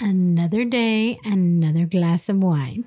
[0.00, 2.84] Another day, another glass of wine.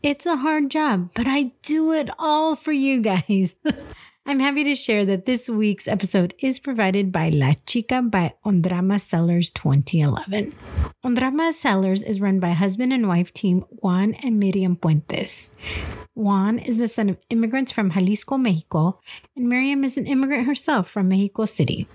[0.00, 3.56] It's a hard job, but I do it all for you guys.
[4.26, 9.00] I'm happy to share that this week's episode is provided by La Chica by Honrama
[9.00, 10.54] Cellars 2011.
[11.04, 15.50] Honrama Cellars is run by husband and wife team Juan and Miriam Puentes.
[16.22, 19.00] Juan is the son of immigrants from Jalisco, Mexico,
[19.34, 21.88] and Miriam is an immigrant herself from Mexico City.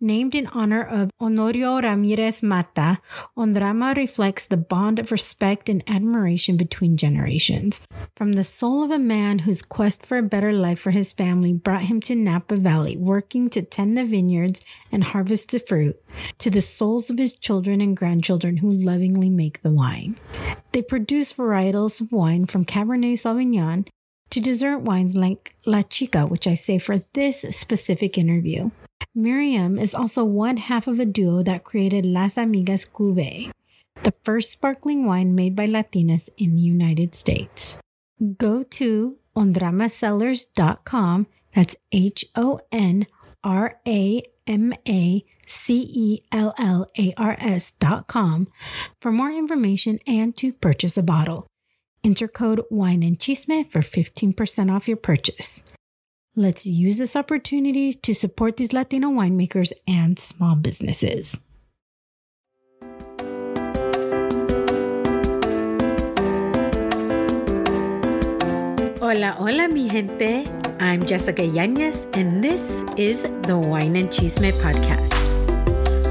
[0.00, 2.98] Named in honor of Honorio Ramirez Mata,
[3.36, 7.86] Honrama reflects the bond of respect and admiration between generations.
[8.16, 11.52] From the soul of a man whose quest for a better life for his family
[11.52, 16.00] brought him to Napa Valley, working to tend the vineyards and harvest the fruit,
[16.38, 20.16] to the souls of his children and grandchildren who lovingly make the wine.
[20.74, 23.86] They produce varietals of wine from Cabernet Sauvignon
[24.30, 28.72] to dessert wines like La Chica, which I say for this specific interview.
[29.14, 33.52] Miriam is also one half of a duo that created Las Amigas Cuvée,
[34.02, 37.80] the first sparkling wine made by Latinas in the United States.
[38.36, 43.06] Go to honramacellars.com, that's H O N
[43.44, 48.48] R A M A C E L L A R S dot com
[49.00, 51.46] for more information and to purchase a bottle.
[52.02, 55.72] Enter code wine and chisme for 15% off your purchase.
[56.36, 61.40] Let's use this opportunity to support these Latino winemakers and small businesses.
[69.00, 70.44] Hola, hola, mi gente.
[70.80, 75.13] I'm Jessica Yanez, and this is the Wine and Chisme Podcast,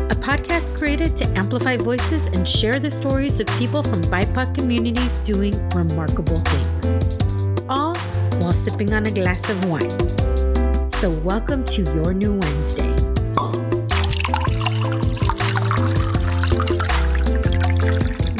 [0.09, 5.17] a podcast created to amplify voices and share the stories of people from BIPOC communities
[5.19, 7.95] doing remarkable things, all
[8.41, 9.89] while sipping on a glass of wine.
[10.91, 12.93] So, welcome to your new Wednesday.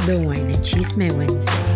[0.06, 1.73] The Wine and Chisme Wednesday.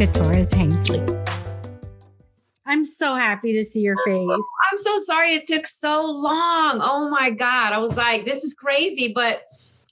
[0.00, 1.26] Veronica Torres Hazley.
[2.64, 4.28] I'm so happy to see your face.
[4.72, 6.78] I'm so sorry it took so long.
[6.82, 7.74] Oh my God.
[7.74, 9.42] I was like, this is crazy, but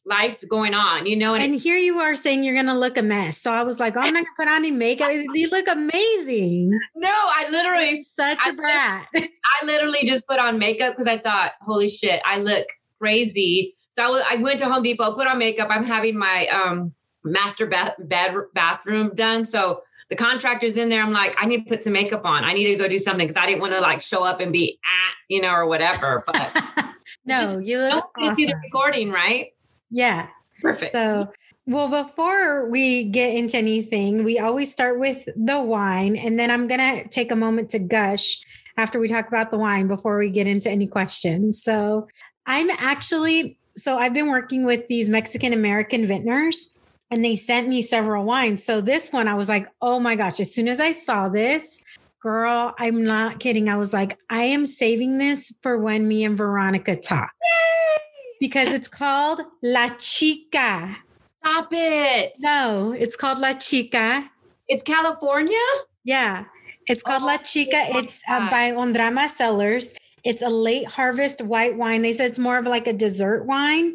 [0.06, 1.34] life's going on, you know?
[1.34, 3.36] And, it- here you are saying you're going to look a mess.
[3.36, 5.10] So I was like, oh, I'm not going to put on any makeup.
[5.34, 6.70] You look amazing.
[6.96, 9.08] no, I literally, You're such a I- brat.
[9.14, 12.66] I literally just put on makeup because I thought, holy shit, I look
[12.98, 13.74] crazy.
[13.90, 15.68] So I, was, I went to Home Depot, put on makeup.
[15.70, 16.94] I'm having my um,
[17.24, 19.44] master bath, bed, bathroom done.
[19.44, 21.02] So the contractor's in there.
[21.02, 22.44] I'm like, I need to put some makeup on.
[22.44, 24.52] I need to go do something because I didn't want to like show up and
[24.52, 26.24] be at, you know, or whatever.
[26.26, 26.64] But
[27.26, 29.52] no, you don't look see the recording, right?
[29.90, 30.28] Yeah.
[30.60, 30.92] Perfect.
[30.92, 31.30] So,
[31.66, 36.16] well, before we get into anything, we always start with the wine.
[36.16, 38.40] And then I'm going to take a moment to gush
[38.78, 41.62] after we talk about the wine before we get into any questions.
[41.62, 42.08] So,
[42.46, 46.70] I'm actually, so I've been working with these Mexican American vintners
[47.10, 48.64] and they sent me several wines.
[48.64, 51.82] So, this one, I was like, oh my gosh, as soon as I saw this,
[52.22, 53.68] girl, I'm not kidding.
[53.68, 58.02] I was like, I am saving this for when me and Veronica talk Yay!
[58.40, 60.96] because it's called La Chica.
[61.24, 62.32] Stop it.
[62.40, 64.28] No, it's called La Chica.
[64.66, 65.56] It's California?
[66.04, 66.44] Yeah,
[66.88, 67.86] it's called Oh, La Chica.
[67.98, 69.96] It's uh, by Honrama Cellars.
[70.24, 72.02] It's a late harvest white wine.
[72.02, 73.94] They said it's more of like a dessert wine.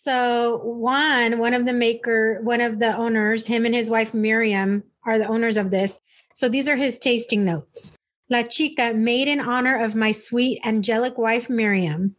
[0.00, 4.84] So Juan, one of the maker, one of the owners, him and his wife Miriam
[5.04, 6.00] are the owners of this.
[6.34, 7.96] So these are his tasting notes.
[8.30, 12.14] La Chica, made in honor of my sweet angelic wife Miriam.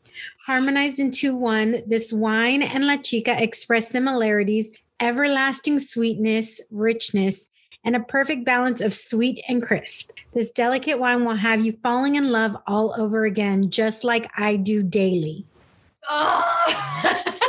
[0.46, 7.50] Harmonized into one, this wine and La Chica express similarities, everlasting sweetness, richness,
[7.86, 10.12] and a perfect balance of sweet and crisp.
[10.34, 14.58] This delicate wine will have you falling in love all over again, just like I
[14.58, 15.46] do daily.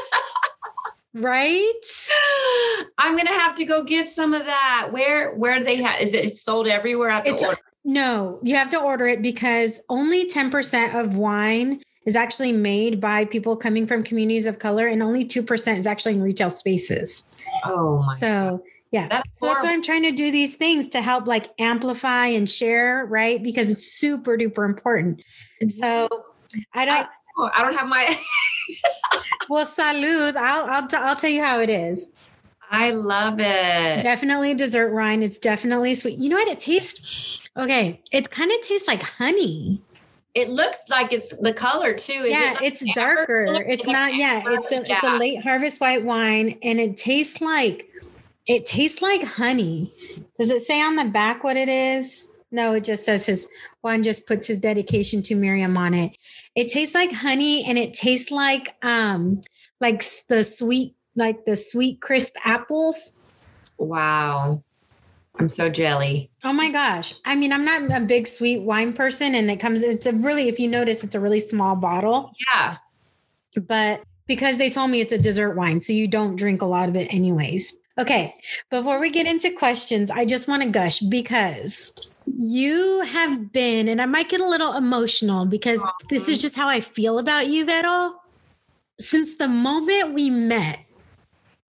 [1.15, 1.73] Right?
[2.99, 4.91] I'm gonna have to go get some of that.
[4.93, 7.11] Where where do they have is it sold everywhere?
[7.11, 7.61] I have to It's- order?
[7.83, 13.25] No, you have to order it because only 10% of wine is actually made by
[13.25, 17.25] people coming from communities of color, and only 2% is actually in retail spaces.
[17.65, 19.09] Oh my So Yeah.
[19.09, 22.49] That's so that's why I'm trying to do these things to help like amplify and
[22.51, 23.43] share, right?
[23.43, 25.23] Because it's super duper important.
[25.63, 25.69] Mm-hmm.
[25.69, 26.09] So
[26.75, 27.07] I don't
[27.39, 28.05] I, I don't have my
[29.51, 30.37] Well, salud.
[30.37, 32.13] I'll I'll t- I'll tell you how it is.
[32.71, 34.01] I love it.
[34.01, 35.25] Definitely dessert wine.
[35.25, 36.21] It's definitely sweet.
[36.21, 37.41] You know what it tastes?
[37.57, 39.83] Okay, it kind of tastes like honey.
[40.37, 42.13] It looks like it's the color too.
[42.13, 43.45] Is yeah, it it's darker.
[43.67, 44.15] It's, not.
[44.15, 44.99] Yeah, it's a yeah.
[44.99, 47.91] it's a late harvest white wine, and it tastes like
[48.47, 49.93] it tastes like honey.
[50.39, 52.30] Does it say on the back what it is?
[52.53, 53.49] No, it just says his
[53.83, 56.17] Juan just puts his dedication to Miriam on it.
[56.55, 59.41] It tastes like honey, and it tastes like um
[59.81, 63.17] like the sweet like the sweet crisp apples.
[63.79, 64.63] Wow.
[65.39, 66.31] I'm so jelly.
[66.45, 67.15] Oh my gosh.
[67.25, 70.49] I mean, I'm not a big sweet wine person and it comes it's a really
[70.49, 72.33] if you notice it's a really small bottle.
[72.53, 72.77] Yeah.
[73.57, 76.89] But because they told me it's a dessert wine, so you don't drink a lot
[76.89, 77.77] of it anyways.
[77.99, 78.35] Okay.
[78.71, 81.93] Before we get into questions, I just want to gush because
[82.37, 86.69] you have been and I might get a little emotional because this is just how
[86.69, 88.17] I feel about you, Vero.
[88.99, 90.85] Since the moment we met,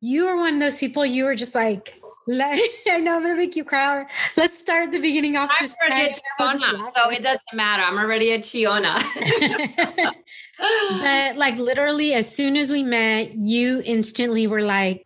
[0.01, 2.59] you were one of those people you were just like let,
[2.89, 4.05] I know I'm gonna make you cry.
[4.37, 5.51] Let's start the beginning off.
[5.59, 7.83] I'm already a Chiona, so it doesn't matter.
[7.83, 9.01] I'm already a Chiona.
[11.01, 15.05] but like literally, as soon as we met, you instantly were like,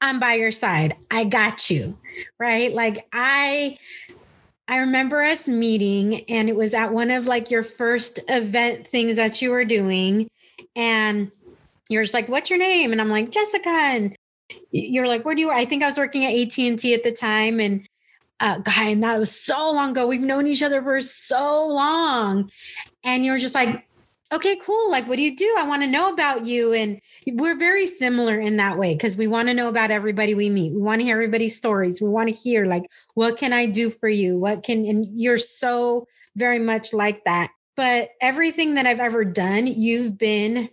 [0.00, 0.96] "I'm by your side.
[1.10, 1.98] I got you."
[2.38, 2.72] Right?
[2.72, 3.78] Like I,
[4.66, 9.16] I remember us meeting, and it was at one of like your first event things
[9.16, 10.28] that you were doing,
[10.74, 11.30] and
[11.88, 14.16] you're just like, "What's your name?" And I'm like, "Jessica." And
[14.70, 15.50] you're like, where do you?
[15.50, 17.86] I think I was working at AT and T at the time, and
[18.40, 20.06] uh, guy, and that was so long ago.
[20.06, 22.50] We've known each other for so long,
[23.02, 23.86] and you're just like,
[24.32, 24.90] okay, cool.
[24.90, 25.54] Like, what do you do?
[25.58, 29.26] I want to know about you, and we're very similar in that way because we
[29.26, 30.72] want to know about everybody we meet.
[30.72, 32.00] We want to hear everybody's stories.
[32.00, 32.84] We want to hear like,
[33.14, 34.38] what can I do for you?
[34.38, 34.86] What can?
[34.86, 36.06] And you're so
[36.36, 37.50] very much like that.
[37.76, 40.68] But everything that I've ever done, you've been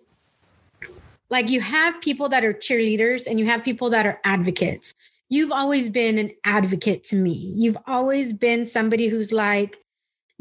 [1.31, 4.93] like you have people that are cheerleaders and you have people that are advocates.
[5.29, 7.53] You've always been an advocate to me.
[7.55, 9.80] You've always been somebody who's like,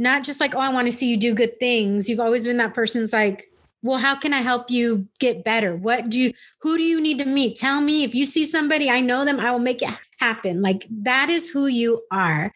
[0.00, 2.08] not just like, oh, I want to see you do good things.
[2.08, 3.52] You've always been that person's like,
[3.82, 5.76] well, how can I help you get better?
[5.76, 7.58] What do you, who do you need to meet?
[7.58, 10.62] Tell me if you see somebody, I know them, I will make it happen.
[10.62, 12.50] Like that is who you are.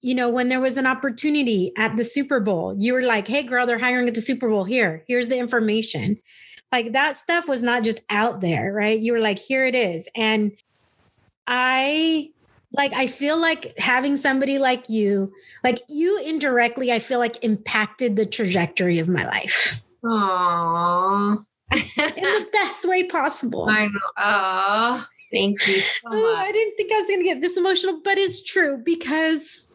[0.00, 3.44] You know, when there was an opportunity at the Super Bowl, you were like, hey,
[3.44, 4.64] girl, they're hiring at the Super Bowl.
[4.64, 6.18] Here, here's the information.
[6.72, 8.98] Like that stuff was not just out there, right?
[8.98, 10.08] You were like, here it is.
[10.16, 10.52] And
[11.46, 12.30] I
[12.72, 15.32] like I feel like having somebody like you,
[15.64, 19.80] like you indirectly, I feel like impacted the trajectory of my life.
[20.04, 21.44] Aww.
[21.72, 23.68] in the best way possible.
[23.68, 24.00] I know.
[24.16, 26.18] Oh, thank you so much.
[26.18, 29.68] Oh, I didn't think I was gonna get this emotional, but it's true because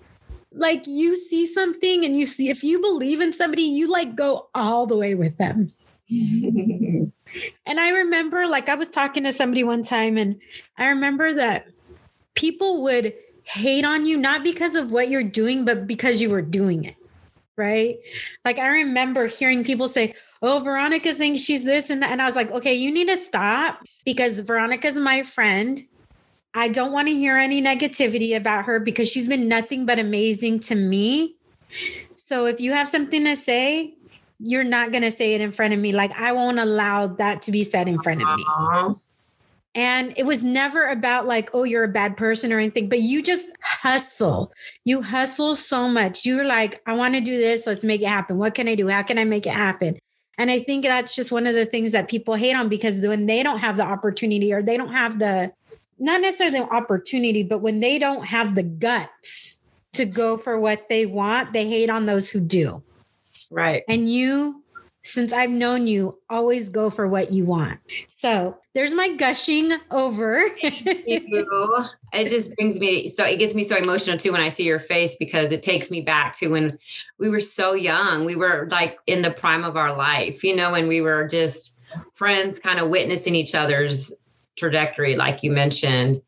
[0.52, 4.48] like you see something and you see if you believe in somebody, you like go
[4.56, 5.74] all the way with them.
[6.10, 7.12] and
[7.68, 10.40] I remember, like, I was talking to somebody one time, and
[10.78, 11.66] I remember that
[12.36, 16.42] people would hate on you, not because of what you're doing, but because you were
[16.42, 16.96] doing it.
[17.58, 18.00] Right.
[18.44, 22.12] Like, I remember hearing people say, Oh, Veronica thinks she's this and that.
[22.12, 25.86] And I was like, Okay, you need to stop because Veronica's my friend.
[26.54, 30.62] I don't want to hear any negativity about her because she's been nothing but amazing
[30.62, 31.36] to me.
[32.16, 33.94] So if you have something to say,
[34.40, 35.92] you're not going to say it in front of me.
[35.92, 38.44] Like, I won't allow that to be said in front of me.
[39.76, 43.22] And it was never about like, oh, you're a bad person or anything, but you
[43.22, 44.54] just hustle.
[44.86, 46.26] You hustle so much.
[46.26, 47.68] You're like, I want to do this.
[47.68, 48.38] Let's make it happen.
[48.38, 48.88] What can I do?
[48.88, 50.00] How can I make it happen?
[50.38, 53.26] And I think that's just one of the things that people hate on because when
[53.26, 55.52] they don't have the opportunity or they don't have the,
[56.00, 59.60] not necessarily the opportunity, but when they don't have the guts
[59.94, 62.82] to go for what they want, they hate on those who do.
[63.52, 63.84] Right.
[63.88, 64.64] And you,
[65.06, 67.80] since I've known you, always go for what you want.
[68.10, 70.46] So there's my gushing over.
[70.62, 74.80] it just brings me so it gets me so emotional too when I see your
[74.80, 76.78] face because it takes me back to when
[77.20, 78.26] we were so young.
[78.26, 81.80] We were like in the prime of our life, you know, and we were just
[82.16, 84.14] friends, kind of witnessing each other's
[84.58, 86.22] trajectory, like you mentioned.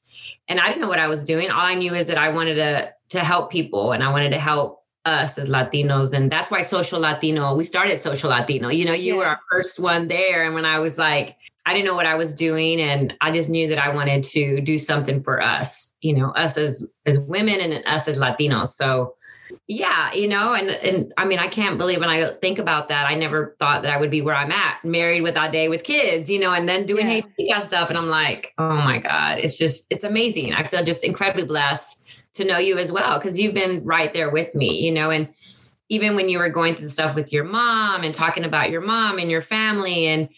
[0.47, 1.49] And I didn't know what I was doing.
[1.49, 4.39] All I knew is that I wanted to to help people and I wanted to
[4.39, 6.13] help us as Latinos.
[6.13, 8.69] And that's why Social Latino, we started Social Latino.
[8.69, 9.19] You know, you yeah.
[9.19, 10.43] were our first one there.
[10.43, 12.79] And when I was like, I didn't know what I was doing.
[12.79, 16.57] And I just knew that I wanted to do something for us, you know, us
[16.57, 18.67] as as women and us as Latinos.
[18.67, 19.15] So
[19.67, 23.05] yeah, you know, and and I mean, I can't believe when I think about that,
[23.05, 26.29] I never thought that I would be where I'm at, married with Ade with kids,
[26.29, 27.59] you know, and then doing yeah.
[27.59, 27.89] stuff.
[27.89, 30.53] And I'm like, oh my God, it's just it's amazing.
[30.53, 31.99] I feel just incredibly blessed
[32.37, 35.29] to know you as well because you've been right there with me, you know, and
[35.89, 39.19] even when you were going through stuff with your mom and talking about your mom
[39.19, 40.29] and your family and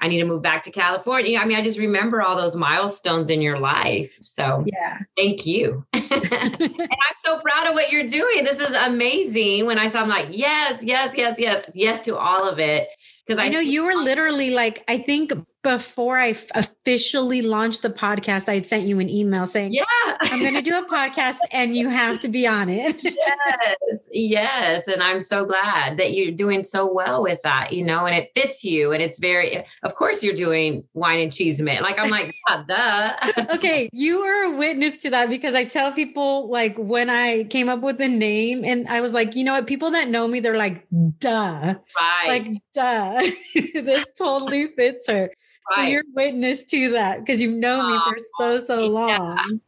[0.00, 1.38] I need to move back to California.
[1.38, 4.16] I mean, I just remember all those milestones in your life.
[4.20, 5.84] So, yeah, thank you.
[5.92, 8.44] and I'm so proud of what you're doing.
[8.44, 9.66] This is amazing.
[9.66, 12.88] When I saw, I'm like, yes, yes, yes, yes, yes to all of it.
[13.26, 17.90] Because I, I know you were literally like, I think before I officially launched the
[17.90, 19.84] podcast, I had sent you an email saying, Yeah,
[20.20, 22.96] I'm going to do a podcast and you have to be on it.
[23.02, 24.88] yes, yes.
[24.88, 28.30] And I'm so glad that you're doing so well with that, you know, and it
[28.34, 28.92] fits you.
[28.92, 31.80] And it's very, of course, you're doing wine and chisme.
[31.80, 32.32] Like, I'm like,
[32.68, 33.16] duh.
[33.54, 33.88] okay.
[33.92, 37.80] You are a witness to that because I tell people, like, when I came up
[37.80, 39.66] with the name, and I was like, you know what?
[39.66, 40.86] People that know me, they're like,
[41.18, 41.74] duh.
[41.98, 42.28] Right.
[42.28, 43.22] Like, duh.
[43.54, 45.30] this totally fits her.
[45.70, 45.84] Right.
[45.84, 49.60] So you're witness to that because you've known me for so, so long.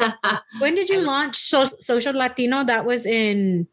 [0.00, 0.38] Yeah.
[0.58, 2.64] when did you launch so- Social Latino?
[2.64, 3.66] That was in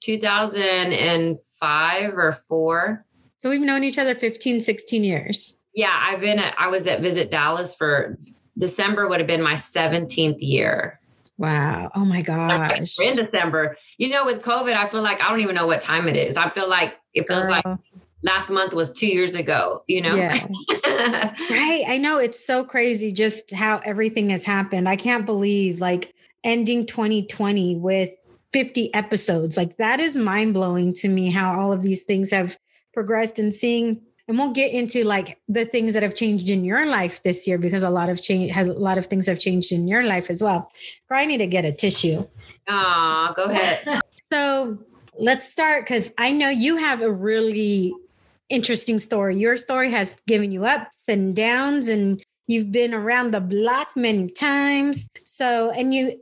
[0.00, 3.04] 2005 or four.
[3.38, 5.58] So we've known each other 15, 16 years.
[5.74, 8.18] Yeah, I've been at, I was at VisitDallas for
[8.58, 11.00] December would have been my 17th year.
[11.38, 11.90] Wow.
[11.94, 12.98] Oh my gosh.
[13.00, 13.76] In December.
[13.96, 16.36] You know, with COVID, I feel like I don't even know what time it is.
[16.36, 17.60] I feel like it feels Girl.
[17.64, 17.78] like
[18.22, 20.14] last month was two years ago, you know?
[20.14, 20.46] Yeah.
[21.50, 21.84] right.
[21.88, 24.88] I know it's so crazy just how everything has happened.
[24.88, 26.14] I can't believe like
[26.44, 28.10] ending 2020 with
[28.52, 29.56] 50 episodes.
[29.56, 32.56] Like that is mind blowing to me how all of these things have
[32.92, 36.86] progressed and seeing and we'll get into like the things that have changed in your
[36.86, 39.72] life this year because a lot of change has a lot of things have changed
[39.72, 40.70] in your life as well.
[41.08, 42.26] Girl, I need to get a tissue.
[42.68, 44.00] Ah, go ahead.
[44.32, 44.78] so
[45.18, 47.92] let's start because I know you have a really
[48.52, 49.36] interesting story.
[49.36, 54.28] Your story has given you ups and downs, and you've been around the block many
[54.28, 55.10] times.
[55.24, 56.20] So, and you,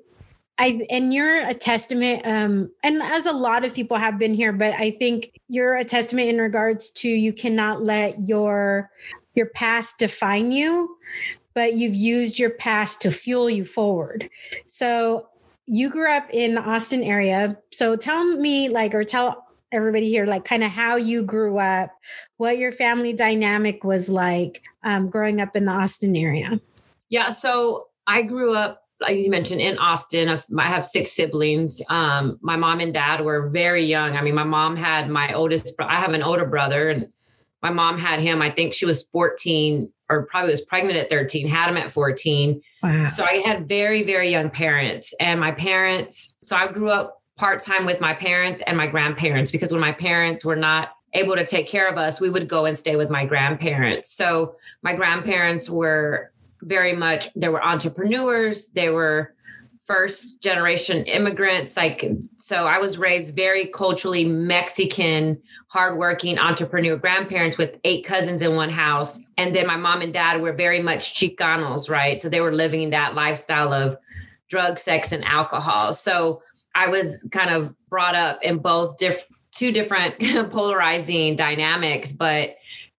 [0.56, 4.52] I, and you're a testament, um, and as a lot of people have been here,
[4.52, 8.90] but I think you're a testament in regards to you cannot let your
[9.34, 10.96] your past define you,
[11.54, 14.28] but you've used your past to fuel you forward.
[14.66, 15.28] So
[15.66, 17.56] you grew up in the Austin area.
[17.72, 21.90] So tell me, like, or tell everybody here like kind of how you grew up
[22.36, 26.60] what your family dynamic was like um, growing up in the austin area?
[27.08, 32.38] Yeah so i grew up like you mentioned in austin i have six siblings um,
[32.42, 34.16] my mom and dad were very young.
[34.16, 37.08] I mean my mom had my oldest i have an older brother and
[37.62, 41.48] my mom had him i think she was 14 or probably was pregnant at 13
[41.48, 43.06] had him at 14 wow.
[43.06, 47.62] so i had very very young parents and my parents so i grew up part
[47.62, 51.46] time with my parents and my grandparents because when my parents were not able to
[51.46, 54.12] take care of us, we would go and stay with my grandparents.
[54.12, 59.34] So my grandparents were very much, they were entrepreneurs, they were
[59.86, 61.78] first generation immigrants.
[61.78, 62.04] Like,
[62.36, 68.70] so I was raised very culturally Mexican, hardworking entrepreneur grandparents with eight cousins in one
[68.70, 69.18] house.
[69.38, 72.20] And then my mom and dad were very much Chicanos, right?
[72.20, 73.96] So they were living that lifestyle of
[74.48, 75.94] drug, sex, and alcohol.
[75.94, 76.42] So
[76.74, 80.18] I was kind of brought up in both diff- two different
[80.52, 82.56] polarizing dynamics, but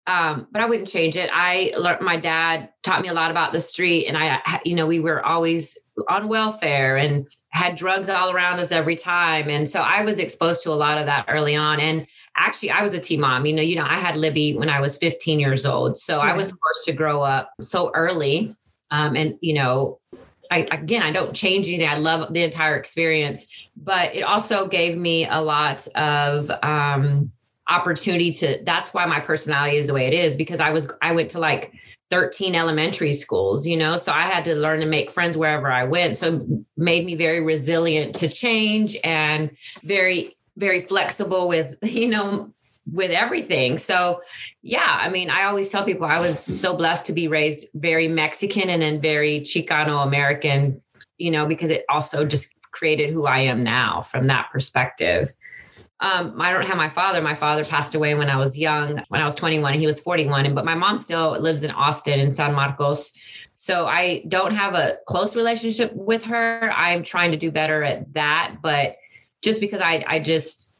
[0.07, 1.29] um, but I wouldn't change it.
[1.31, 4.87] I learned my dad taught me a lot about the street, and I, you know,
[4.87, 5.77] we were always
[6.09, 10.63] on welfare and had drugs all around us every time, and so I was exposed
[10.63, 11.79] to a lot of that early on.
[11.79, 13.45] And actually, I was a teen mom.
[13.45, 16.31] You know, you know, I had Libby when I was 15 years old, so yeah.
[16.31, 18.55] I was forced to grow up so early.
[18.89, 20.00] Um, and you know,
[20.51, 21.87] I, again, I don't change anything.
[21.87, 27.31] I love the entire experience, but it also gave me a lot of um,
[27.69, 28.61] opportunity to.
[28.65, 31.39] That's why my personality is the way it is because I was I went to
[31.39, 31.73] like
[32.11, 35.85] 13 elementary schools, you know, so I had to learn to make friends wherever I
[35.85, 36.17] went.
[36.17, 42.53] So made me very resilient to change and very very flexible with you know
[42.89, 43.77] with everything.
[43.77, 44.21] So,
[44.61, 48.07] yeah, I mean, I always tell people I was so blessed to be raised very
[48.07, 50.81] Mexican and then very Chicano American,
[51.17, 55.31] you know, because it also just created who I am now from that perspective.
[55.99, 57.21] Um, I don't have my father.
[57.21, 59.75] My father passed away when I was young, when I was 21.
[59.75, 60.47] He was 41.
[60.47, 63.15] And, But my mom still lives in Austin in San Marcos.
[63.55, 66.73] So I don't have a close relationship with her.
[66.75, 68.55] I'm trying to do better at that.
[68.63, 68.95] But
[69.43, 70.70] just because I, I just,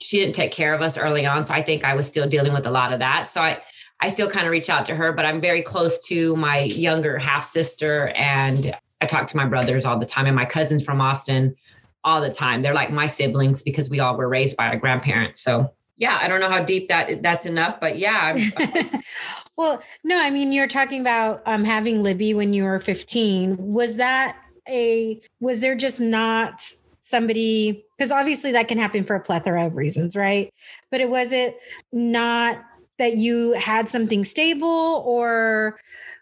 [0.00, 1.46] she didn't take care of us early on.
[1.46, 3.28] So I think I was still dealing with a lot of that.
[3.28, 3.60] So I,
[4.00, 7.18] I still kind of reach out to her, but I'm very close to my younger
[7.18, 8.08] half sister.
[8.08, 11.56] And I talk to my brothers all the time and my cousins from Austin.
[12.04, 12.62] all the time.
[12.62, 15.40] They're like my siblings because we all were raised by our grandparents.
[15.40, 18.36] So yeah, I don't know how deep that that's enough, but yeah.
[19.56, 23.56] well, no, I mean you're talking about um, having Libby when you were 15.
[23.58, 24.36] Was that
[24.68, 26.62] a was there just not
[27.12, 30.52] somebody because obviously that can happen for a plethora of reasons, right?
[30.90, 31.56] But it was it
[31.92, 32.64] not
[32.98, 35.78] that you had something stable or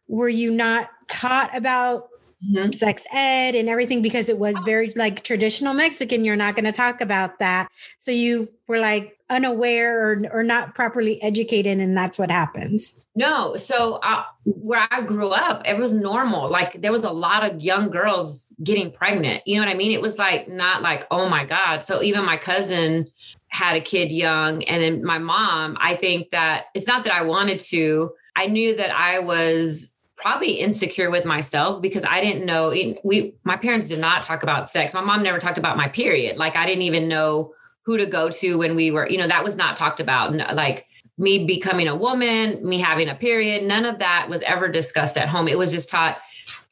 [0.09, 2.10] were you not taught about
[2.49, 2.73] mm-hmm.
[2.73, 6.25] sex ed and everything because it was very like traditional Mexican.
[6.25, 7.71] You're not going to talk about that.
[7.99, 13.01] So you were like unaware or, or not properly educated, and that's what happens.
[13.15, 13.57] No.
[13.57, 16.49] So uh, where I grew up, it was normal.
[16.51, 19.43] Like there was a lot of young girls getting pregnant.
[19.47, 19.93] You know what I mean?
[19.93, 21.85] It was like not like, oh my God.
[21.85, 23.11] So even my cousin
[23.51, 24.63] had a kid young.
[24.65, 28.77] And then my mom, I think that it's not that I wanted to, I knew
[28.77, 33.99] that I was probably insecure with myself because I didn't know we my parents did
[33.99, 34.95] not talk about sex.
[34.95, 36.37] My mom never talked about my period.
[36.37, 39.43] Like I didn't even know who to go to when we were, you know, that
[39.43, 40.35] was not talked about.
[40.55, 40.87] Like
[41.19, 45.29] me becoming a woman, me having a period, none of that was ever discussed at
[45.29, 45.49] home.
[45.49, 46.19] It was just taught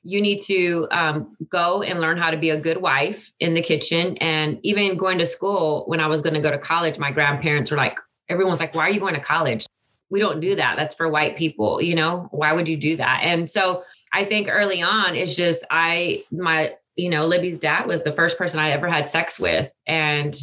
[0.02, 3.62] you need to um, go and learn how to be a good wife in the
[3.62, 4.16] kitchen.
[4.18, 7.70] And even going to school, when I was going to go to college, my grandparents
[7.70, 9.66] were like, everyone's like, why are you going to college?
[10.10, 10.76] We don't do that.
[10.76, 12.28] That's for white people, you know?
[12.30, 13.20] Why would you do that?
[13.22, 18.02] And so I think early on it's just I my you know, Libby's dad was
[18.02, 20.36] the first person I ever had sex with and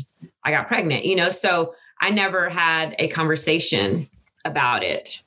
[0.45, 1.29] I got pregnant, you know?
[1.29, 4.09] So I never had a conversation
[4.45, 5.21] about it.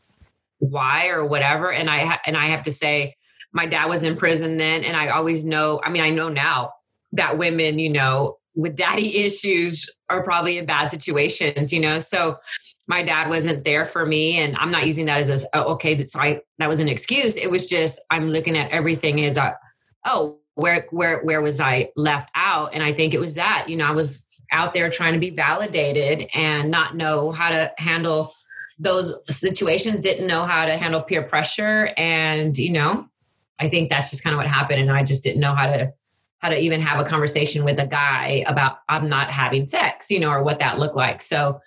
[0.58, 3.14] Why or whatever and I ha- and I have to say
[3.52, 6.72] my dad was in prison then and I always know, I mean I know now
[7.12, 11.98] that women, you know, with daddy issues are probably in bad situations, you know.
[12.00, 12.36] So
[12.86, 16.04] my dad wasn't there for me, and I'm not using that as a oh, okay.
[16.04, 17.36] So I that was an excuse.
[17.36, 19.56] It was just I'm looking at everything as a
[20.04, 22.74] oh where where where was I left out?
[22.74, 25.30] And I think it was that you know I was out there trying to be
[25.30, 28.32] validated and not know how to handle
[28.78, 30.00] those situations.
[30.00, 33.06] Didn't know how to handle peer pressure, and you know
[33.60, 34.80] I think that's just kind of what happened.
[34.80, 35.92] And I just didn't know how to
[36.38, 40.20] how to even have a conversation with a guy about I'm not having sex, you
[40.20, 41.20] know, or what that looked like.
[41.20, 41.60] So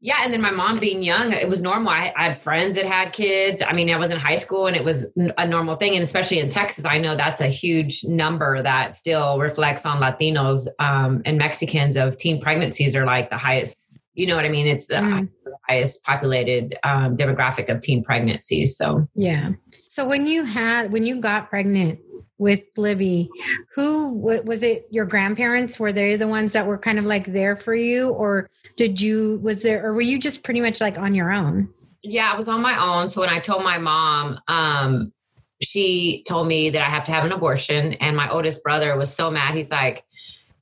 [0.00, 1.88] yeah, and then my mom being young, it was normal.
[1.88, 3.62] I, I, had friends that had kids.
[3.66, 5.94] I mean, I was in high school and it was a normal thing.
[5.94, 10.68] And especially in Texas, I know that's a huge number that still reflects on Latinos
[10.78, 14.68] um, and Mexicans of teen pregnancies are like the highest, you know what I mean?
[14.68, 15.28] It's the mm.
[15.68, 18.76] highest populated um, demographic of teen pregnancies.
[18.76, 19.50] So, yeah.
[19.88, 21.98] So when you had, when you got pregnant,
[22.38, 23.28] with Libby,
[23.74, 24.86] who was it?
[24.90, 28.48] Your grandparents were they the ones that were kind of like there for you, or
[28.76, 31.68] did you was there, or were you just pretty much like on your own?
[32.02, 33.08] Yeah, I was on my own.
[33.08, 35.12] So when I told my mom, um,
[35.60, 39.12] she told me that I have to have an abortion, and my oldest brother was
[39.12, 39.56] so mad.
[39.56, 40.04] He's like,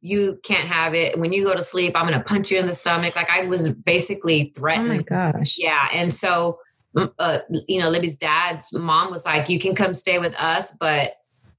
[0.00, 1.18] "You can't have it.
[1.18, 3.44] When you go to sleep, I'm going to punch you in the stomach." Like I
[3.44, 4.90] was basically threatened.
[4.90, 5.56] Oh my gosh!
[5.58, 6.58] Yeah, and so.
[7.18, 11.12] Uh, you know, Libby's dad's mom was like, "You can come stay with us, but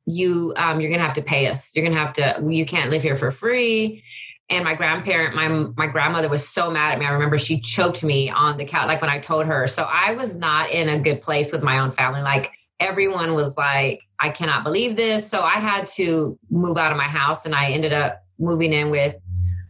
[0.07, 1.75] you um, you're gonna have to pay us.
[1.75, 2.43] You're gonna have to.
[2.49, 4.03] You can't live here for free."
[4.49, 7.05] And my grandparent, my my grandmother was so mad at me.
[7.05, 9.67] I remember she choked me on the couch, like when I told her.
[9.67, 12.21] So I was not in a good place with my own family.
[12.21, 16.97] Like everyone was like, "I cannot believe this." So I had to move out of
[16.97, 19.15] my house, and I ended up moving in with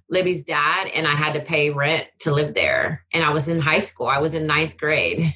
[0.09, 3.03] Libby's dad, and I had to pay rent to live there.
[3.11, 4.07] And I was in high school.
[4.07, 5.33] I was in ninth grade.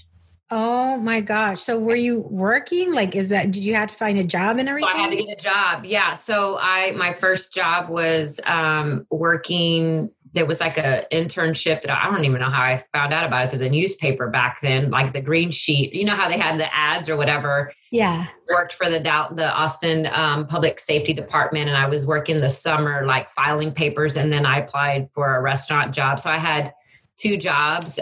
[0.54, 1.62] Oh my gosh.
[1.62, 2.94] So were you working?
[2.94, 4.90] Like, is that, did you have to find a job and everything?
[4.92, 5.86] So I had to get a job.
[5.86, 6.14] Yeah.
[6.14, 10.12] So I, my first job was um, working.
[10.34, 13.26] There was like a internship that I, I don't even know how I found out
[13.26, 13.52] about it.
[13.52, 16.74] There's a newspaper back then, like the green sheet, you know how they had the
[16.76, 17.72] ads or whatever.
[17.90, 18.28] Yeah.
[18.50, 21.70] Worked for the, the Austin um, public safety department.
[21.70, 24.18] And I was working the summer, like filing papers.
[24.18, 26.20] And then I applied for a restaurant job.
[26.20, 26.74] So I had
[27.18, 28.00] two jobs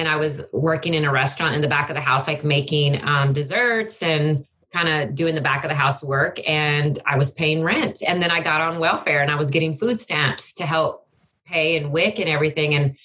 [0.00, 3.04] and I was working in a restaurant in the back of the house, like making
[3.04, 6.40] um, desserts and kind of doing the back of the house work.
[6.48, 8.02] And I was paying rent.
[8.06, 11.06] And then I got on welfare and I was getting food stamps to help
[11.44, 12.74] pay and WIC and everything.
[12.74, 12.96] And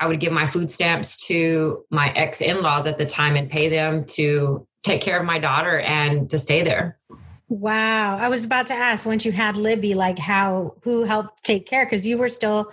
[0.00, 3.50] I would give my food stamps to my ex in laws at the time and
[3.50, 6.98] pay them to take care of my daughter and to stay there.
[7.50, 8.16] Wow.
[8.16, 11.84] I was about to ask once you had Libby, like how, who helped take care?
[11.84, 12.72] Because you were still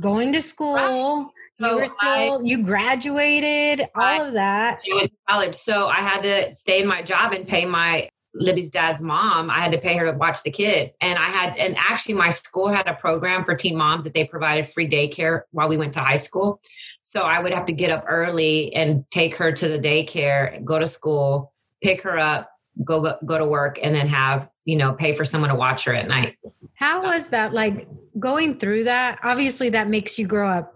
[0.00, 0.76] going to school.
[0.76, 1.26] Right
[1.58, 5.54] you so were still I, you graduated all I, of that I went to college
[5.54, 9.60] so i had to stay in my job and pay my libby's dad's mom i
[9.60, 12.68] had to pay her to watch the kid and i had and actually my school
[12.68, 16.00] had a program for teen moms that they provided free daycare while we went to
[16.00, 16.60] high school
[17.02, 20.78] so i would have to get up early and take her to the daycare go
[20.78, 22.50] to school pick her up
[22.82, 25.94] go go to work and then have you know, pay for someone to watch her
[25.94, 26.36] at night.
[26.74, 27.86] How was that like
[28.18, 29.18] going through that?
[29.22, 30.73] Obviously, that makes you grow up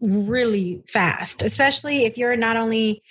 [0.00, 3.02] really fast, especially if you're not only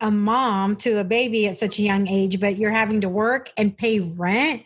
[0.00, 3.52] a mom to a baby at such a young age, but you're having to work
[3.56, 4.62] and pay rent.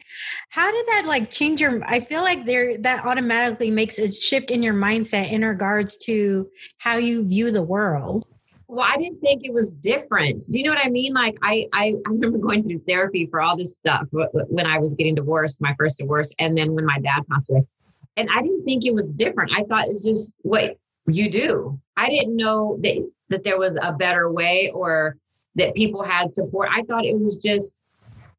[0.50, 4.50] How did that like change your I feel like there that automatically makes a shift
[4.50, 8.26] in your mindset in regards to how you view the world.
[8.66, 10.42] Well, I didn't think it was different.
[10.50, 11.12] Do you know what I mean?
[11.12, 14.94] Like I, I, I remember going through therapy for all this stuff when I was
[14.94, 17.62] getting divorced, my first divorce, and then when my dad passed away.
[18.16, 19.52] And I didn't think it was different.
[19.54, 21.78] I thought it's just what you do.
[21.96, 25.16] I didn't know that that there was a better way or
[25.56, 26.68] that people had support.
[26.72, 27.84] I thought it was just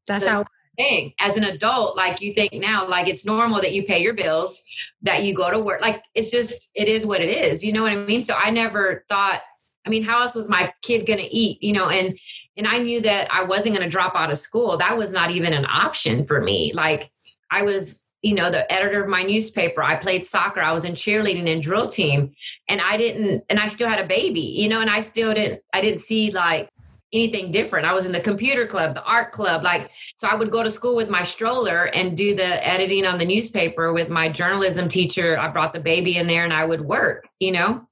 [0.06, 0.44] that's how
[0.76, 1.12] thing.
[1.18, 4.64] As an adult like you think now like it's normal that you pay your bills
[5.02, 5.80] that you go to work.
[5.80, 7.64] Like it's just it is what it is.
[7.64, 8.22] You know what i mean?
[8.22, 9.40] So i never thought
[9.86, 12.18] i mean how else was my kid going to eat you know and
[12.56, 14.76] and i knew that i wasn't going to drop out of school.
[14.76, 16.72] That was not even an option for me.
[16.74, 17.10] Like
[17.50, 19.82] i was you know, the editor of my newspaper.
[19.82, 20.60] I played soccer.
[20.60, 22.34] I was in cheerleading and drill team.
[22.68, 25.62] And I didn't, and I still had a baby, you know, and I still didn't,
[25.72, 26.68] I didn't see like
[27.12, 27.86] anything different.
[27.86, 29.62] I was in the computer club, the art club.
[29.62, 33.18] Like, so I would go to school with my stroller and do the editing on
[33.18, 35.38] the newspaper with my journalism teacher.
[35.38, 37.86] I brought the baby in there and I would work, you know,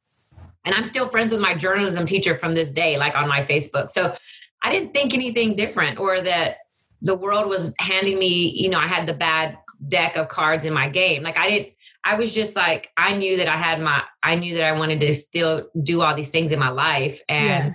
[0.64, 3.90] and I'm still friends with my journalism teacher from this day, like on my Facebook.
[3.90, 4.16] So
[4.62, 6.56] I didn't think anything different or that
[7.02, 10.72] the world was handing me, you know, I had the bad deck of cards in
[10.72, 11.22] my game.
[11.22, 14.54] Like I didn't, I was just like, I knew that I had my, I knew
[14.54, 17.72] that I wanted to still do all these things in my life and yeah.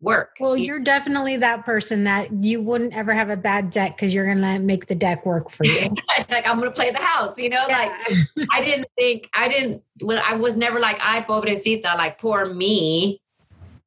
[0.00, 0.36] work.
[0.40, 4.26] Well, you're definitely that person that you wouldn't ever have a bad deck because you're
[4.26, 5.94] going to make the deck work for you.
[6.30, 7.92] like I'm going to play the house, you know, yeah.
[8.36, 12.46] like I didn't think, I didn't, well, I was never like, I pobrecita, like poor
[12.46, 13.20] me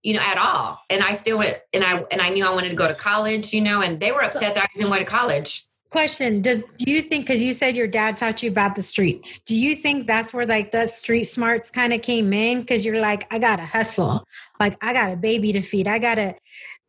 [0.03, 0.79] you know, at all.
[0.89, 3.53] And I still went and I and I knew I wanted to go to college,
[3.53, 5.67] you know, and they were upset that I didn't going to college.
[5.91, 9.39] Question: Does do you think because you said your dad taught you about the streets?
[9.39, 12.61] Do you think that's where like the street smarts kind of came in?
[12.61, 14.25] Because you're like, I gotta hustle,
[14.57, 16.35] like I got a baby to feed, I gotta.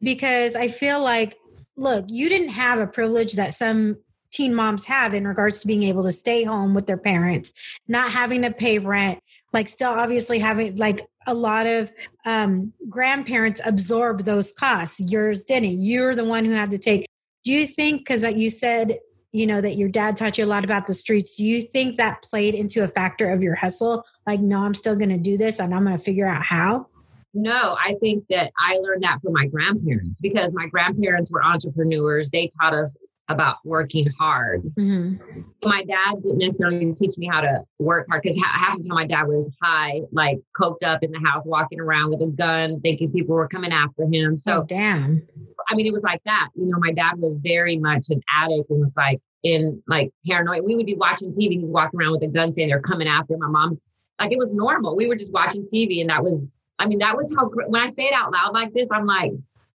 [0.00, 1.36] Because I feel like,
[1.76, 3.96] look, you didn't have a privilege that some
[4.30, 7.52] teen moms have in regards to being able to stay home with their parents,
[7.88, 9.18] not having to pay rent,
[9.52, 11.92] like still obviously having like a lot of
[12.24, 15.00] um, grandparents absorb those costs.
[15.00, 15.82] Yours didn't.
[15.82, 17.06] You're the one who had to take
[17.44, 18.98] do you think, because uh, you said,
[19.32, 21.96] you know, that your dad taught you a lot about the streets, do you think
[21.96, 24.04] that played into a factor of your hustle?
[24.26, 26.86] Like, no, I'm still going to do this and I'm going to figure out how?
[27.34, 32.28] No, I think that I learned that from my grandparents because my grandparents were entrepreneurs.
[32.30, 32.98] They taught us
[33.32, 34.62] about working hard.
[34.78, 35.40] Mm-hmm.
[35.64, 39.06] My dad didn't necessarily teach me how to work hard because half the time my
[39.06, 43.10] dad was high, like coked up in the house, walking around with a gun, thinking
[43.10, 44.36] people were coming after him.
[44.36, 45.26] So, oh, damn.
[45.68, 46.48] I mean, it was like that.
[46.54, 50.62] You know, my dad was very much an addict and was like in like paranoid.
[50.64, 51.60] We would be watching TV.
[51.60, 53.86] He's walking around with a gun saying they're coming after my mom's.
[54.20, 54.96] Like it was normal.
[54.96, 56.52] We were just watching TV, and that was.
[56.78, 57.50] I mean, that was how.
[57.66, 59.32] When I say it out loud like this, I'm like,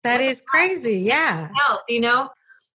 [0.03, 0.99] that is crazy.
[0.99, 1.49] Yeah.
[1.87, 2.29] You know.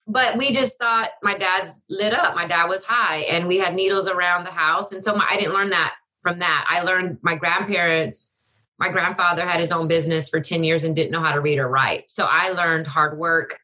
[0.06, 2.34] But we just thought my dad's lit up.
[2.34, 5.36] My dad was high, and we had needles around the house, and so my, I
[5.36, 6.66] didn't learn that from that.
[6.68, 8.36] I learned my grandparents
[8.78, 11.58] my grandfather had his own business for 10 years and didn't know how to read
[11.58, 12.10] or write.
[12.10, 13.58] So I learned hard work,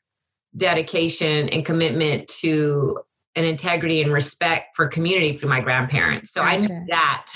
[0.56, 2.98] dedication, and commitment to
[3.36, 6.32] an integrity and respect for community through my grandparents.
[6.32, 6.54] So gotcha.
[6.54, 7.32] I knew that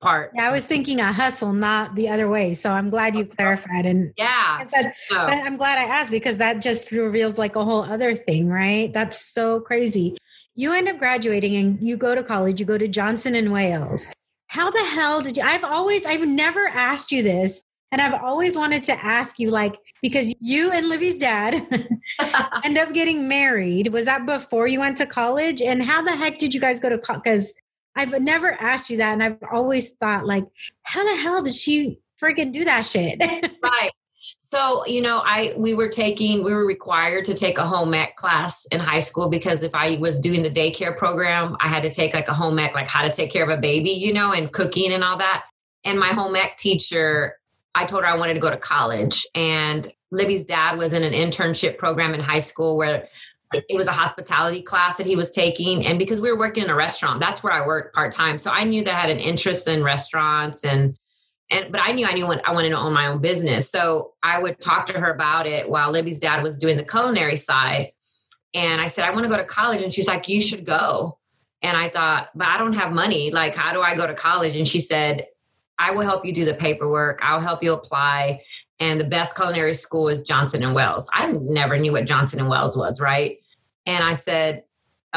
[0.00, 0.32] part.
[0.34, 2.54] Yeah, I was thinking a hustle, not the other way.
[2.54, 3.86] So I'm glad you clarified.
[3.86, 5.16] And yeah, that, so.
[5.16, 8.92] but I'm glad I asked because that just reveals like a whole other thing, right?
[8.92, 10.16] That's so crazy.
[10.54, 14.12] You end up graduating and you go to college, you go to Johnson and Wales
[14.48, 15.42] how the hell did you?
[15.42, 17.62] I've always, I've never asked you this.
[17.92, 21.54] And I've always wanted to ask you, like, because you and Libby's dad
[22.64, 23.92] end up getting married.
[23.92, 25.62] Was that before you went to college?
[25.62, 27.22] And how the heck did you guys go to college?
[27.22, 27.52] Because
[27.96, 29.14] I've never asked you that.
[29.14, 30.44] And I've always thought, like,
[30.82, 33.18] how the hell did she freaking do that shit?
[33.62, 33.90] right.
[34.50, 38.16] So, you know, I we were taking we were required to take a home ec
[38.16, 41.90] class in high school because if I was doing the daycare program, I had to
[41.90, 44.32] take like a home ec like how to take care of a baby, you know,
[44.32, 45.44] and cooking and all that.
[45.84, 47.36] And my home ec teacher,
[47.74, 51.12] I told her I wanted to go to college and Libby's dad was in an
[51.12, 53.08] internship program in high school where
[53.52, 56.70] it was a hospitality class that he was taking and because we were working in
[56.70, 59.68] a restaurant that's where i worked part-time so i knew that i had an interest
[59.68, 60.96] in restaurants and
[61.50, 63.70] and but I knew I knew when I wanted to own my own business.
[63.70, 67.36] So I would talk to her about it while Libby's dad was doing the culinary
[67.36, 67.92] side.
[68.54, 69.82] And I said, I want to go to college.
[69.82, 71.18] And she's like, You should go.
[71.62, 73.30] And I thought, but I don't have money.
[73.30, 74.56] Like, how do I go to college?
[74.56, 75.26] And she said,
[75.78, 77.20] I will help you do the paperwork.
[77.22, 78.42] I'll help you apply.
[78.78, 81.08] And the best culinary school is Johnson and Wales.
[81.12, 83.38] I never knew what Johnson and Wales was, right?
[83.86, 84.64] And I said,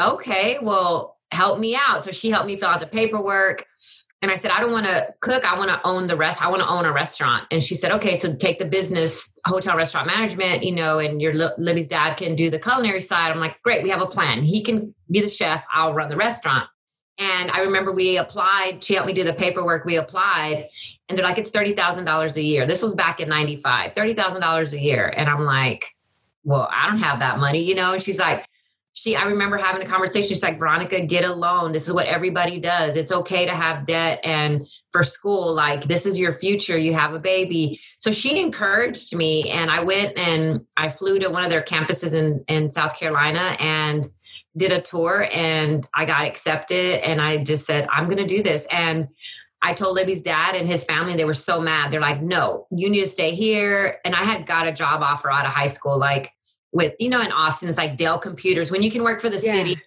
[0.00, 2.04] okay, well, help me out.
[2.04, 3.66] So she helped me fill out the paperwork.
[4.22, 5.50] And I said, I don't want to cook.
[5.50, 6.42] I want to own the rest.
[6.42, 7.46] I want to own a restaurant.
[7.50, 11.32] And she said, okay, so take the business, hotel restaurant management, you know, and your
[11.32, 13.30] Libby's dad can do the culinary side.
[13.30, 14.42] I'm like, great, we have a plan.
[14.42, 15.64] He can be the chef.
[15.72, 16.68] I'll run the restaurant.
[17.20, 19.84] And I remember we applied, she helped me do the paperwork.
[19.84, 20.68] We applied
[21.08, 22.66] and they're like, it's $30,000 a year.
[22.66, 25.12] This was back in 95, $30,000 a year.
[25.14, 25.84] And I'm like,
[26.44, 27.98] well, I don't have that money, you know?
[27.98, 28.46] She's like,
[28.92, 32.06] she i remember having a conversation she's like veronica get a loan this is what
[32.06, 36.76] everybody does it's okay to have debt and for school like this is your future
[36.76, 41.28] you have a baby so she encouraged me and i went and i flew to
[41.28, 44.10] one of their campuses in in south carolina and
[44.56, 48.42] did a tour and i got accepted and i just said i'm going to do
[48.42, 49.08] this and
[49.62, 51.92] I told Libby's dad and his family, they were so mad.
[51.92, 53.98] They're like, no, you need to stay here.
[54.06, 55.98] And I had got a job offer out of high school.
[55.98, 56.32] Like,
[56.72, 59.38] with you know in austin it's like dell computers when you can work for the
[59.38, 59.52] yeah.
[59.52, 59.80] city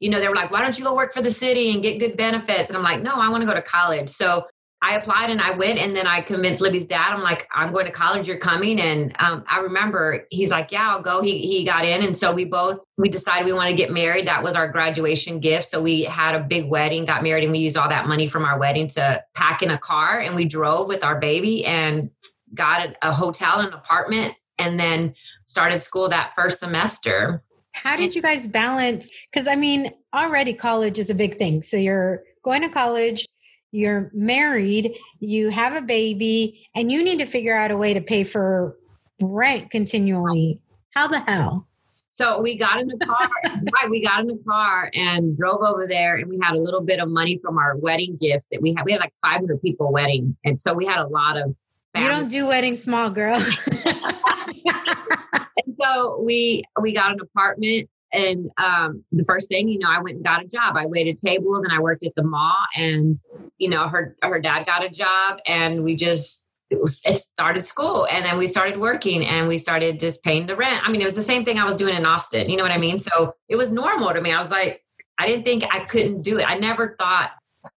[0.00, 1.98] you know they were like why don't you go work for the city and get
[1.98, 4.46] good benefits and i'm like no i want to go to college so
[4.82, 7.12] i applied and i went and then i convinced libby's dad.
[7.12, 8.28] I'm like i'm going to college.
[8.28, 8.80] You're coming.
[8.80, 11.22] And um, i remember he's like yeah i'll go.
[11.22, 12.04] He, he got in.
[12.04, 14.26] And so we both we decided we want to get married.
[14.26, 15.66] That was our graduation gift.
[15.66, 18.44] So we had a big wedding got married and we used all that money from
[18.44, 22.10] our wedding to pack in a car and we drove with our baby and
[22.54, 25.14] got a, hotel an apartment and then
[25.46, 27.42] started school that first semester.
[27.72, 29.08] How did you guys balance?
[29.30, 31.62] Because I mean, already college is a big thing.
[31.62, 33.26] So you're going to college,
[33.70, 38.00] you're married, you have a baby, and you need to figure out a way to
[38.00, 38.76] pay for
[39.20, 40.60] rent continually.
[40.94, 41.66] How the hell?
[42.10, 43.90] So we got in the car, right?
[43.90, 46.98] We got in the car and drove over there, and we had a little bit
[46.98, 48.84] of money from our wedding gifts that we had.
[48.84, 51.54] We had like 500 people wedding, and so we had a lot of.
[51.94, 52.08] Family.
[52.08, 53.36] You don't do weddings small, girl.
[53.84, 60.00] and so we we got an apartment and um, the first thing you know i
[60.00, 63.18] went and got a job i waited tables and i worked at the mall and
[63.58, 67.64] you know her her dad got a job and we just it, was, it started
[67.64, 71.00] school and then we started working and we started just paying the rent i mean
[71.00, 72.98] it was the same thing i was doing in austin you know what i mean
[72.98, 74.84] so it was normal to me i was like
[75.18, 77.30] i didn't think i couldn't do it i never thought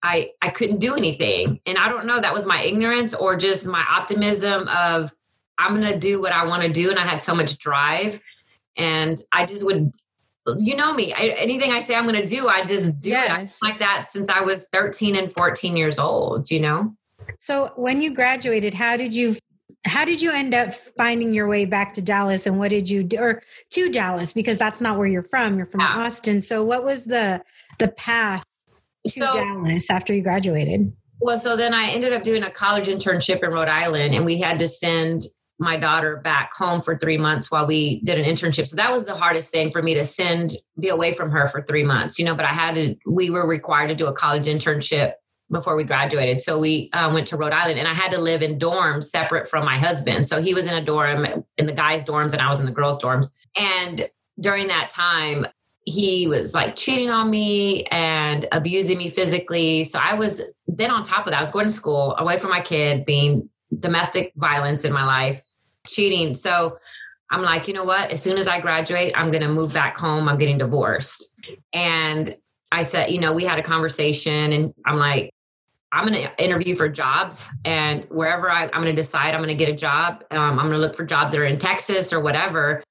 [0.03, 3.67] i i couldn't do anything and i don't know that was my ignorance or just
[3.67, 5.13] my optimism of
[5.61, 6.91] I'm to do what I want to do.
[6.91, 8.21] And I had so much drive.
[8.77, 9.93] And I just would,
[10.59, 13.59] you know me, I, anything I say I'm going to do, I just do yes.
[13.63, 13.65] it.
[13.65, 16.95] like that since I was 13 and 14 years old, you know?
[17.39, 19.37] So when you graduated, how did you
[19.87, 23.03] how did you end up finding your way back to Dallas and what did you
[23.03, 26.05] do or to Dallas because that's not where you're from you're from yeah.
[26.05, 27.43] Austin so what was the
[27.79, 28.45] the path
[29.07, 32.89] to so, Dallas after you graduated well so then I ended up doing a college
[32.89, 35.23] internship in Rhode Island and we had to send
[35.61, 38.67] my daughter back home for three months while we did an internship.
[38.67, 41.61] So that was the hardest thing for me to send, be away from her for
[41.63, 44.47] three months, you know, but I had to, we were required to do a college
[44.47, 45.13] internship
[45.51, 46.41] before we graduated.
[46.41, 49.49] So we uh, went to Rhode Island and I had to live in dorms separate
[49.49, 50.27] from my husband.
[50.27, 52.73] So he was in a dorm in the guys' dorms and I was in the
[52.73, 53.31] girls' dorms.
[53.55, 54.09] And
[54.41, 55.47] during that time,
[55.85, 59.85] he was like cheating on me and abusing me physically.
[59.85, 62.49] So I was then on top of that, I was going to school away from
[62.49, 65.43] my kid, being domestic violence in my life
[65.91, 66.35] cheating.
[66.35, 66.79] So
[67.31, 68.11] I'm like, you know what?
[68.11, 70.29] As soon as I graduate, I'm going to move back home.
[70.29, 71.35] I'm getting divorced.
[71.73, 72.37] And
[72.73, 75.31] I said, you know, we had a conversation and I'm like,
[75.93, 79.57] I'm going to interview for jobs and wherever I, am going to decide I'm going
[79.57, 80.25] to get a job.
[80.31, 82.83] Um, I'm going to look for jobs that are in Texas or whatever.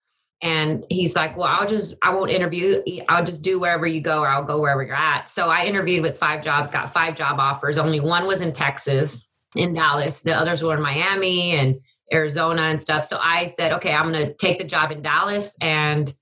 [0.42, 2.82] And he's like, well, I'll just, I won't interview.
[3.08, 5.30] I'll just do wherever you go or I'll go wherever you're at.
[5.30, 7.78] So I interviewed with five jobs, got five job offers.
[7.78, 10.22] Only one was in Texas, in Dallas.
[10.22, 11.80] The others were in Miami and
[12.12, 13.06] Arizona and stuff.
[13.06, 15.56] So I said, okay, I'm going to take the job in Dallas.
[15.62, 16.14] And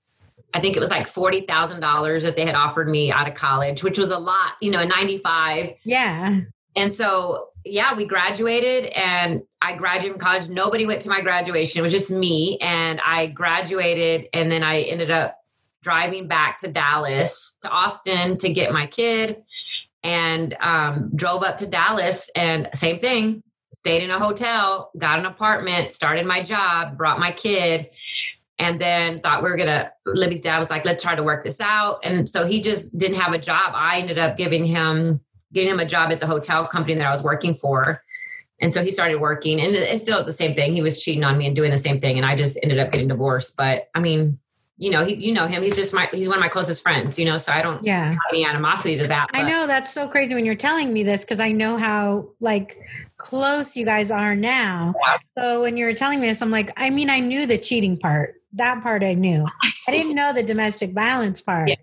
[0.54, 3.98] I think it was like $40,000 that they had offered me out of college, which
[3.98, 5.70] was a lot, you know, in 95.
[5.84, 6.40] Yeah.
[6.76, 10.48] And so, yeah, we graduated and I graduated from college.
[10.48, 11.80] Nobody went to my graduation.
[11.80, 12.58] It was just me.
[12.60, 15.36] And I graduated and then I ended up
[15.82, 19.42] driving back to Dallas, to Austin to get my kid
[20.02, 23.42] and um, drove up to Dallas and same thing
[23.80, 27.88] stayed in a hotel, got an apartment, started my job, brought my kid,
[28.58, 29.92] and then thought we were gonna.
[30.06, 33.18] Libby's dad was like, "Let's try to work this out," and so he just didn't
[33.20, 33.72] have a job.
[33.74, 35.20] I ended up giving him
[35.52, 38.02] getting him a job at the hotel company that I was working for.
[38.60, 40.72] And so he started working, and it's still the same thing.
[40.72, 42.90] He was cheating on me and doing the same thing, and I just ended up
[42.90, 43.56] getting divorced.
[43.56, 44.38] But I mean,
[44.78, 45.62] you know, he, you know him.
[45.62, 48.10] He's just my, he's one of my closest friends, you know, so I don't yeah.
[48.10, 49.28] have any animosity to that.
[49.32, 49.40] But.
[49.40, 52.78] I know that's so crazy when you're telling me this because I know how like
[53.16, 54.94] close you guys are now.
[55.04, 55.16] Yeah.
[55.36, 58.36] So when you're telling me this, I'm like, I mean, I knew the cheating part.
[58.52, 59.46] That part I knew.
[59.88, 61.68] I didn't know the domestic violence part.
[61.68, 61.76] Yeah.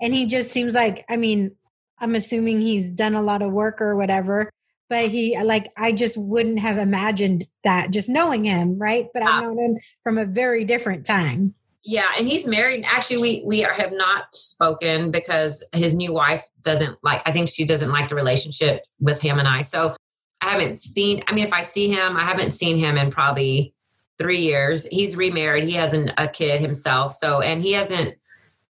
[0.00, 1.52] and he just seems like I mean,
[1.98, 4.50] I'm assuming he's done a lot of work or whatever,
[4.88, 9.08] but he like I just wouldn't have imagined that just knowing him, right?
[9.12, 11.54] But I've known him from a very different time.
[11.82, 12.84] Yeah, and he's married.
[12.86, 17.22] Actually, we we are, have not spoken because his new wife doesn't like.
[17.24, 19.62] I think she doesn't like the relationship with him and I.
[19.62, 19.96] So
[20.42, 21.22] I haven't seen.
[21.26, 23.74] I mean, if I see him, I haven't seen him in probably
[24.18, 24.86] three years.
[24.90, 25.64] He's remarried.
[25.64, 27.14] He hasn't a kid himself.
[27.14, 28.14] So and he hasn't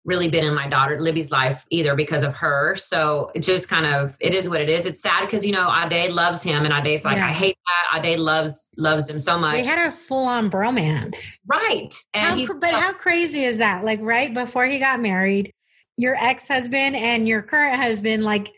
[0.04, 2.74] really been in my daughter Libby's life either because of her.
[2.76, 4.87] So it just kind of it is what it is.
[4.87, 7.28] It's sad because you know Ade loves him and Ade's like yeah.
[7.28, 8.04] I hate that.
[8.04, 9.58] Ade loves loves him so much.
[9.58, 11.94] They had a full on bromance, right?
[12.14, 13.84] And how, but how crazy is that?
[13.84, 15.52] Like right before he got married,
[15.96, 18.50] your ex husband and your current husband like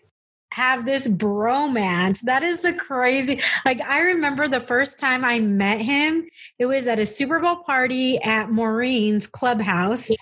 [0.52, 2.20] have this bromance.
[2.22, 3.40] That is the crazy.
[3.64, 7.56] Like I remember the first time I met him, it was at a Super Bowl
[7.56, 10.10] party at Maureen's clubhouse.
[10.10, 10.16] Yeah.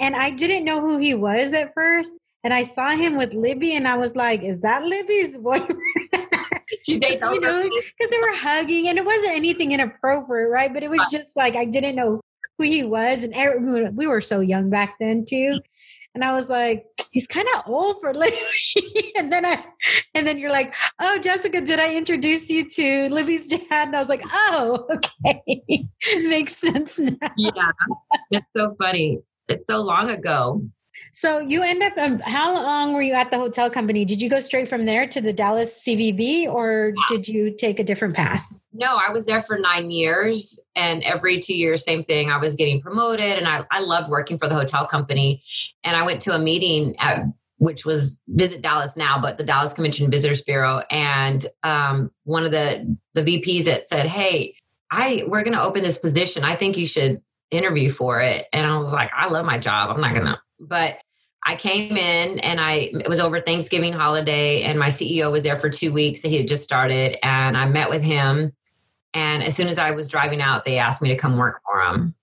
[0.00, 2.12] And I didn't know who he was at first.
[2.44, 5.80] And I saw him with Libby, and I was like, "Is that Libby's boyfriend?"
[6.86, 10.72] you know, because they were hugging, and it wasn't anything inappropriate, right?
[10.72, 12.20] But it was just like I didn't know
[12.58, 15.36] who he was, and we were so young back then too.
[15.36, 15.58] Mm-hmm.
[16.14, 19.12] And I was like, he's kind of old for Libby.
[19.16, 19.62] and then I,
[20.14, 23.88] and then you're like, oh, Jessica, did I introduce you to Libby's dad?
[23.88, 25.62] And I was like, oh, okay,
[26.22, 27.16] makes sense now.
[27.36, 27.70] Yeah,
[28.30, 29.20] that's so funny.
[29.48, 30.62] It's so long ago.
[31.12, 34.04] So you end up, um, how long were you at the hotel company?
[34.04, 37.84] Did you go straight from there to the Dallas CVB or did you take a
[37.84, 38.46] different path?
[38.72, 42.30] No, I was there for nine years and every two years, same thing.
[42.30, 45.42] I was getting promoted and I, I loved working for the hotel company.
[45.84, 47.24] And I went to a meeting at,
[47.58, 50.82] which was Visit Dallas now, but the Dallas Convention Visitors Bureau.
[50.90, 54.54] And um, one of the, the VPs that said, Hey,
[54.90, 56.44] I, we're going to open this position.
[56.44, 58.46] I think you should interview for it.
[58.52, 59.90] And I was like, I love my job.
[59.90, 60.66] I'm not going to, mm-hmm.
[60.66, 60.96] but
[61.44, 65.58] I came in and I, it was over Thanksgiving holiday and my CEO was there
[65.58, 66.22] for two weeks.
[66.22, 68.52] He had just started and I met with him.
[69.14, 71.84] And as soon as I was driving out, they asked me to come work for
[71.84, 72.14] them.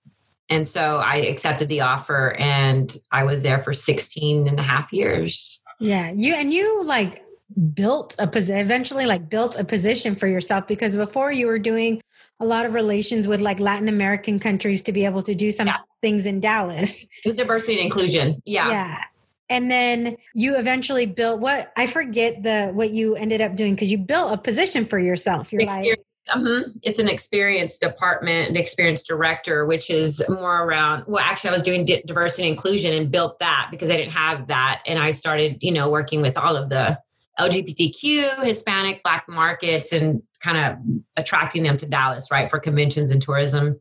[0.50, 4.92] And so I accepted the offer and I was there for 16 and a half
[4.92, 5.62] years.
[5.80, 6.12] Yeah.
[6.14, 7.24] You, and you like
[7.72, 12.02] built a position, eventually like built a position for yourself because before you were doing
[12.40, 15.66] a lot of relations with like Latin American countries to be able to do some
[15.66, 15.78] yeah.
[16.02, 17.06] things in Dallas.
[17.24, 18.42] With diversity and inclusion.
[18.44, 18.68] Yeah.
[18.68, 19.04] Yeah.
[19.50, 23.90] And then you eventually built what I forget the what you ended up doing because
[23.90, 25.52] you built a position for yourself.
[25.52, 26.78] You're like Mm-hmm.
[26.82, 31.04] It's an experience department, an experience director, which is more around.
[31.06, 34.12] Well, actually, I was doing di- diversity and inclusion and built that because I didn't
[34.12, 36.98] have that, and I started, you know, working with all of the
[37.38, 40.78] LGBTQ, Hispanic, Black markets, and kind of
[41.16, 43.80] attracting them to Dallas, right, for conventions and tourism.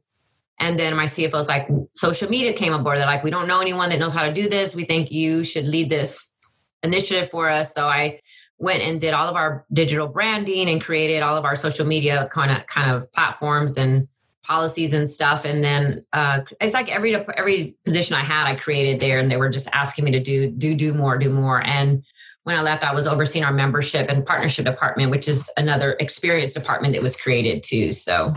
[0.59, 2.97] And then my CFO is like, social media came aboard.
[2.97, 4.73] They're like, we don't know anyone that knows how to do this.
[4.73, 6.33] We think you should lead this
[6.83, 7.73] initiative for us.
[7.73, 8.21] So I
[8.59, 12.29] went and did all of our digital branding and created all of our social media
[12.31, 14.07] kind of kind of platforms and
[14.43, 15.43] policies and stuff.
[15.43, 19.37] And then uh, it's like every every position I had, I created there, and they
[19.37, 21.61] were just asking me to do do do more, do more.
[21.61, 22.03] And
[22.43, 26.53] when I left, I was overseeing our membership and partnership department, which is another experience
[26.53, 27.93] department that was created too.
[27.93, 28.33] So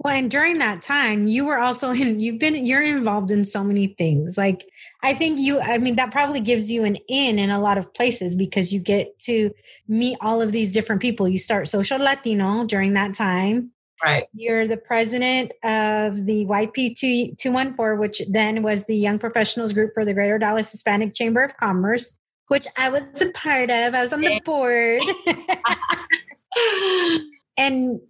[0.00, 3.62] well, and during that time, you were also in, you've been, you're involved in so
[3.62, 4.36] many things.
[4.36, 4.64] Like,
[5.02, 7.92] I think you, I mean, that probably gives you an in in a lot of
[7.94, 9.52] places because you get to
[9.86, 11.28] meet all of these different people.
[11.28, 13.70] You start Social Latino during that time.
[14.02, 14.26] Right.
[14.32, 20.04] You're the president of the YP 214, which then was the Young Professionals Group for
[20.04, 22.16] the Greater Dallas Hispanic Chamber of Commerce
[22.48, 23.94] which I was a part of.
[23.94, 25.02] I was on the board.
[27.56, 28.00] and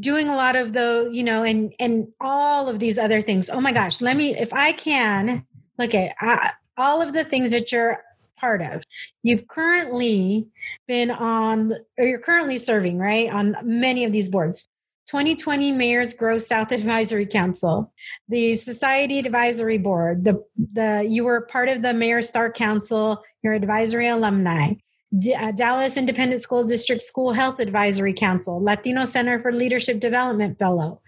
[0.00, 3.48] doing a lot of the, you know, and and all of these other things.
[3.48, 5.46] Oh my gosh, let me if I can
[5.78, 8.02] look at all of the things that you're
[8.36, 8.82] part of.
[9.22, 10.46] You've currently
[10.86, 14.68] been on or you're currently serving, right, on many of these boards.
[15.06, 17.92] 2020 Mayor's Grow South Advisory Council,
[18.28, 20.42] the Society Advisory Board, the,
[20.72, 24.72] the you were part of the Mayor Star Council, your advisory alumni,
[25.16, 30.58] D- uh, Dallas Independent School District School Health Advisory Council, Latino Center for Leadership Development
[30.58, 31.00] Fellow,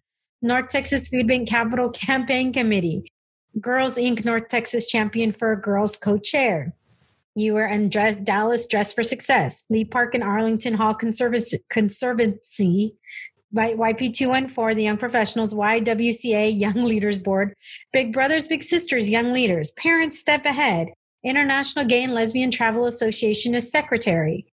[0.42, 3.12] North Texas Food Bank Capital Campaign Committee,
[3.60, 4.24] Girls Inc.
[4.24, 6.72] North Texas Champion for Girls Co-Chair.
[7.34, 12.96] You were in Dress, Dallas Dress for Success, Lee Park and Arlington Hall Conservancy, Conservancy
[13.54, 17.54] YP214, the Young Professionals, YWCA, Young Leaders Board,
[17.92, 20.88] Big Brothers, Big Sisters, Young Leaders, Parents Step Ahead,
[21.24, 24.46] International Gay and Lesbian Travel Association as Secretary.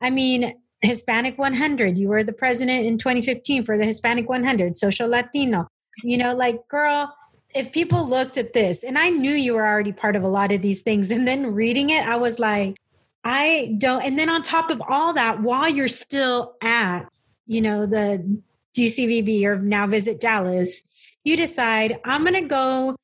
[0.00, 5.08] I mean, Hispanic 100, you were the president in 2015 for the Hispanic 100, Social
[5.08, 5.66] Latino.
[6.02, 7.14] You know, like, girl,
[7.54, 10.52] if people looked at this, and I knew you were already part of a lot
[10.52, 12.76] of these things, and then reading it, I was like,
[13.24, 14.02] I don't.
[14.02, 17.08] And then on top of all that, while you're still at,
[17.48, 18.40] you know, the
[18.76, 20.82] DCVB or now Visit Dallas,
[21.24, 22.94] you decide, I'm going to go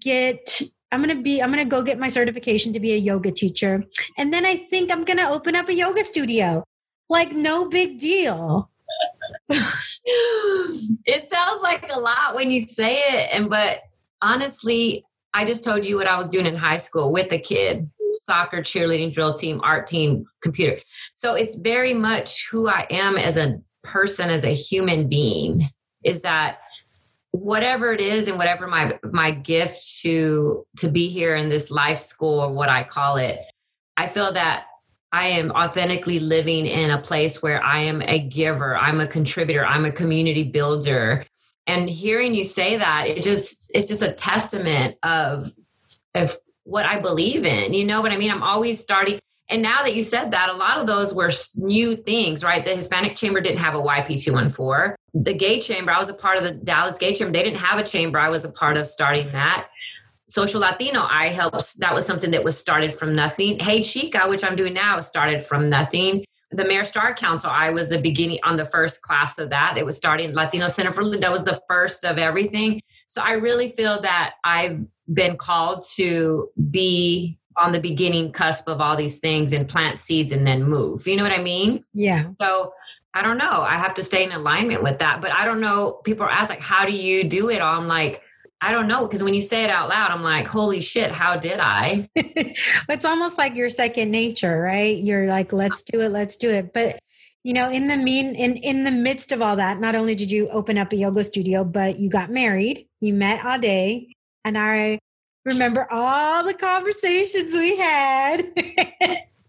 [0.00, 2.98] get I'm going to be, I'm going to go get my certification to be a
[2.98, 3.82] yoga teacher.
[4.18, 6.64] And then I think I'm going to open up a yoga studio.
[7.08, 8.70] Like, no big deal.
[9.48, 13.30] it sounds like a lot when you say it.
[13.32, 13.80] And, but
[14.20, 15.02] honestly,
[15.32, 18.58] I just told you what I was doing in high school with a kid soccer,
[18.58, 20.78] cheerleading, drill team, art team, computer.
[21.14, 25.68] So it's very much who I am as a person, as a human being,
[26.04, 26.58] is that
[27.32, 31.98] whatever it is and whatever my my gift to to be here in this life
[31.98, 33.38] school or what I call it,
[33.96, 34.66] I feel that
[35.12, 39.64] I am authentically living in a place where I am a giver, I'm a contributor,
[39.64, 41.26] I'm a community builder.
[41.66, 45.52] And hearing you say that, it just it's just a testament of
[46.14, 47.72] of what I believe in.
[47.72, 48.30] You know what I mean?
[48.30, 49.18] I'm always starting
[49.52, 52.64] and now that you said that, a lot of those were new things, right?
[52.64, 54.94] The Hispanic Chamber didn't have a YP214.
[55.12, 57.34] The Gay Chamber, I was a part of the Dallas Gay Chamber.
[57.34, 58.18] They didn't have a chamber.
[58.18, 59.68] I was a part of starting that.
[60.26, 61.78] Social Latino, I helped.
[61.80, 63.58] That was something that was started from nothing.
[63.58, 66.24] Hey Chica, which I'm doing now, started from nothing.
[66.50, 69.76] The Mayor Star Council, I was the beginning on the first class of that.
[69.76, 72.80] It was starting Latino Center for that was the first of everything.
[73.08, 74.80] So I really feel that I've
[75.12, 80.32] been called to be on the beginning cusp of all these things and plant seeds
[80.32, 81.06] and then move.
[81.06, 81.84] You know what I mean?
[81.92, 82.30] Yeah.
[82.40, 82.72] So
[83.14, 83.62] I don't know.
[83.62, 85.20] I have to stay in alignment with that.
[85.20, 85.92] But I don't know.
[86.04, 87.60] People ask like, how do you do it?
[87.60, 88.22] I'm like,
[88.60, 89.06] I don't know.
[89.06, 92.08] Because when you say it out loud, I'm like, holy shit, how did I?
[92.16, 94.96] it's almost like your second nature, right?
[94.96, 96.72] You're like, let's do it, let's do it.
[96.72, 96.98] But
[97.42, 100.30] you know, in the mean in in the midst of all that, not only did
[100.30, 105.00] you open up a yoga studio, but you got married, you met Ade, and I
[105.44, 108.52] remember all the conversations we had.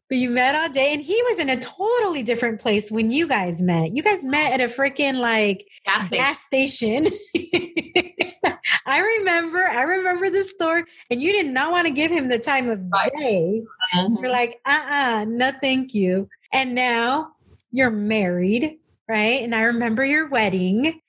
[0.09, 3.61] but you met Ade, and he was in a totally different place when you guys
[3.61, 3.93] met.
[3.93, 6.23] You guys met at a freaking like gas station.
[6.23, 7.07] Gas station.
[8.85, 12.39] I remember, I remember the story, and you did not want to give him the
[12.39, 12.79] time of
[13.17, 13.63] day.
[13.95, 14.17] Mm-hmm.
[14.17, 16.27] You're like, uh uh-uh, uh, no, thank you.
[16.51, 17.31] And now
[17.71, 18.77] you're married,
[19.07, 19.41] right?
[19.41, 21.01] And I remember your wedding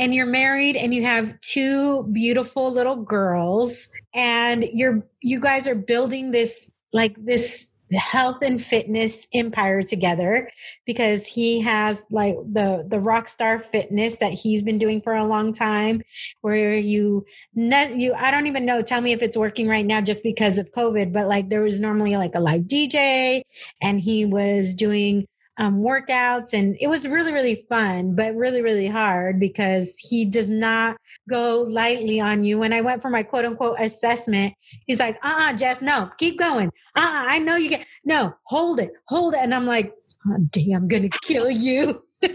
[0.00, 5.74] and you're married and you have two beautiful little girls and you're you guys are
[5.74, 10.48] building this like this health and fitness empire together
[10.86, 15.26] because he has like the the rock star fitness that he's been doing for a
[15.26, 16.00] long time
[16.40, 17.24] where you
[17.54, 18.80] you I don't even know.
[18.80, 21.78] Tell me if it's working right now just because of covid but like there was
[21.78, 23.42] normally like a live DJ
[23.82, 25.26] and he was doing
[25.60, 30.48] um, workouts and it was really really fun but really really hard because he does
[30.48, 30.96] not
[31.28, 32.58] go lightly on you.
[32.58, 34.54] When i went for my quote unquote assessment
[34.86, 36.68] he's like uh-uh jess no keep going.
[36.96, 39.40] Uh-uh i know you can no hold it hold it.
[39.40, 39.92] And i'm like
[40.26, 42.02] oh, damn i'm gonna kill you.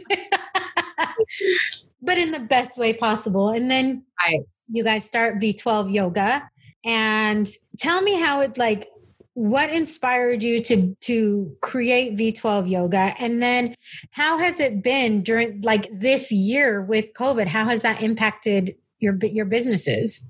[2.02, 3.50] But in the best way possible.
[3.50, 6.48] And then I, you guys start v12 yoga
[6.86, 7.50] and
[7.80, 8.88] tell me how it like
[9.36, 13.76] what inspired you to to create V12 yoga and then
[14.12, 19.18] how has it been during like this year with COVID how has that impacted your
[19.24, 20.30] your businesses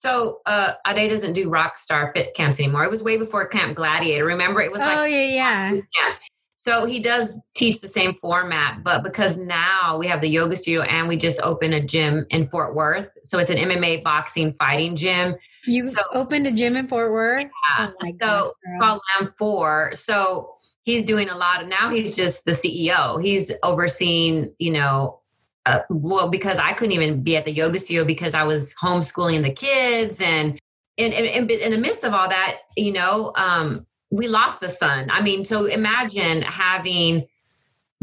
[0.00, 2.84] so uh Ade doesn't do Rockstar Fit camps anymore.
[2.84, 4.24] It was way before Camp Gladiator.
[4.24, 5.80] Remember, it was like oh yeah yeah.
[5.94, 6.28] Camps.
[6.62, 10.82] So he does teach the same format, but because now we have the yoga studio
[10.82, 14.94] and we just opened a gym in Fort Worth, so it's an MMA boxing fighting
[14.94, 15.36] gym.
[15.64, 17.46] You so, opened a gym in Fort Worth?
[17.78, 17.90] Yeah.
[18.02, 19.92] Oh so called Lamb Four.
[19.94, 20.52] So
[20.82, 23.22] he's doing a lot of now he's just the CEO.
[23.22, 25.22] He's overseeing, you know,
[25.64, 29.44] uh, well, because I couldn't even be at the yoga studio because I was homeschooling
[29.44, 30.60] the kids and
[30.98, 35.08] in, in, in the midst of all that, you know, um, we lost a son.
[35.10, 37.26] I mean, so imagine having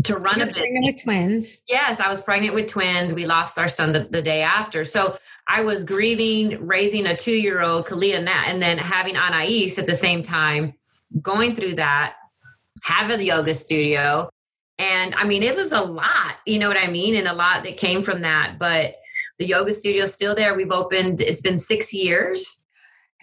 [0.04, 1.64] to run You're a pregnant with twins.
[1.68, 3.14] Yes, I was pregnant with twins.
[3.14, 4.84] We lost our son the, the day after.
[4.84, 9.88] So I was grieving, raising a two year old, Kalia, and then having Anais at
[9.88, 10.74] the same time,
[11.22, 12.16] going through that,
[12.84, 14.30] having the yoga studio.
[14.78, 17.16] And I mean, it was a lot, you know what I mean?
[17.16, 18.58] And a lot that came from that.
[18.60, 18.96] But
[19.40, 20.54] the yoga studio is still there.
[20.54, 22.66] We've opened, it's been six years.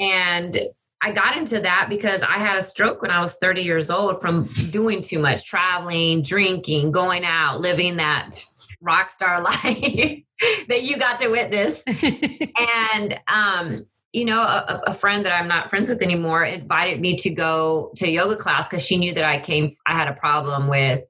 [0.01, 0.59] And
[1.05, 4.23] I got into that because I had a stroke when I was 30 years old
[4.23, 8.43] from doing too much traveling, drinking, going out, living that
[8.81, 10.23] rock star life
[10.69, 11.85] that you got to witness.
[12.95, 13.85] and, um,
[14.15, 17.93] you know, a, a, friend that I'm not friends with anymore invited me to go
[17.97, 21.03] to yoga class because she knew that I came, I had a problem with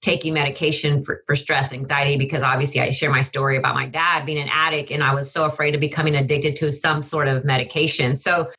[0.00, 3.86] taking medication for, for stress and anxiety because obviously I share my story about my
[3.86, 7.28] dad being an addict and I was so afraid of becoming addicted to some sort
[7.28, 8.16] of medication.
[8.16, 8.50] So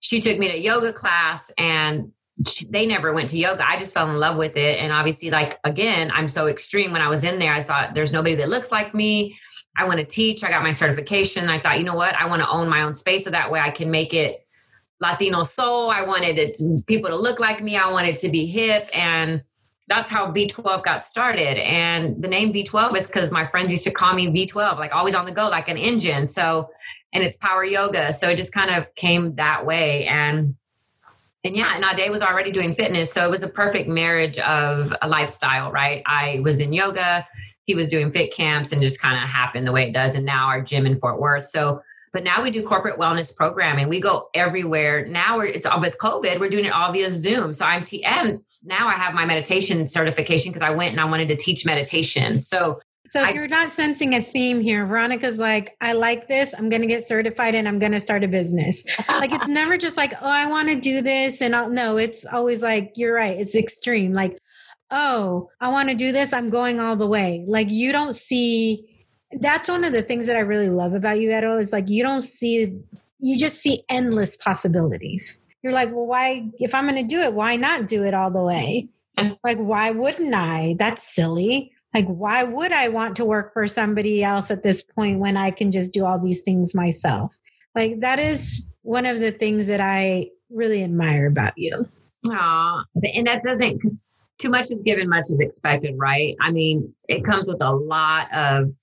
[0.00, 2.12] she took me to yoga class and
[2.46, 3.66] she, they never went to yoga.
[3.66, 4.78] I just fell in love with it.
[4.78, 6.92] And obviously, like, again, I'm so extreme.
[6.92, 9.38] When I was in there, I thought there's nobody that looks like me.
[9.76, 10.44] I want to teach.
[10.44, 11.48] I got my certification.
[11.48, 12.14] I thought, you know what?
[12.14, 14.46] I want to own my own space so that way I can make it
[15.00, 15.90] Latino soul.
[15.90, 17.76] I wanted it people to look like me.
[17.76, 18.90] I wanted to be hip.
[18.92, 19.42] And
[19.88, 21.58] that's how V12 got started.
[21.58, 25.14] And the name V12 is because my friends used to call me V12, like always
[25.14, 26.26] on the go, like an engine.
[26.26, 26.68] So,
[27.12, 28.12] and it's power yoga.
[28.12, 30.06] So it just kind of came that way.
[30.06, 30.56] And
[31.44, 33.12] and yeah, and Ade was already doing fitness.
[33.12, 36.02] So it was a perfect marriage of a lifestyle, right?
[36.04, 37.26] I was in yoga,
[37.66, 40.16] he was doing fit camps, and just kind of happened the way it does.
[40.16, 41.48] And now our gym in Fort Worth.
[41.48, 41.80] So
[42.16, 43.90] but now we do corporate wellness programming.
[43.90, 45.04] We go everywhere.
[45.06, 47.52] Now we're, it's all with COVID, we're doing it all via Zoom.
[47.52, 51.04] So I'm, t- and now I have my meditation certification because I went and I
[51.04, 52.40] wanted to teach meditation.
[52.40, 56.54] So so I, you're not sensing a theme here, Veronica's like, I like this.
[56.56, 58.84] I'm going to get certified and I'm going to start a business.
[59.08, 61.40] like it's never just like, oh, I want to do this.
[61.40, 63.38] And I'll, no, it's always like, you're right.
[63.38, 64.12] It's extreme.
[64.12, 64.38] Like,
[64.90, 66.32] oh, I want to do this.
[66.32, 67.44] I'm going all the way.
[67.46, 68.92] Like you don't see
[69.40, 72.02] that's one of the things that I really love about you, Edo, is like you
[72.02, 72.78] don't see,
[73.18, 75.40] you just see endless possibilities.
[75.62, 78.30] You're like, well, why, if I'm going to do it, why not do it all
[78.30, 78.88] the way?
[79.42, 80.76] like, why wouldn't I?
[80.78, 81.72] That's silly.
[81.96, 85.50] Like, why would I want to work for somebody else at this point when I
[85.50, 87.34] can just do all these things myself?
[87.74, 91.88] Like, that is one of the things that I really admire about you.
[92.28, 93.80] Aw, and that doesn't,
[94.36, 96.36] too much is given, much is expected, right?
[96.42, 98.76] I mean, it comes with a lot of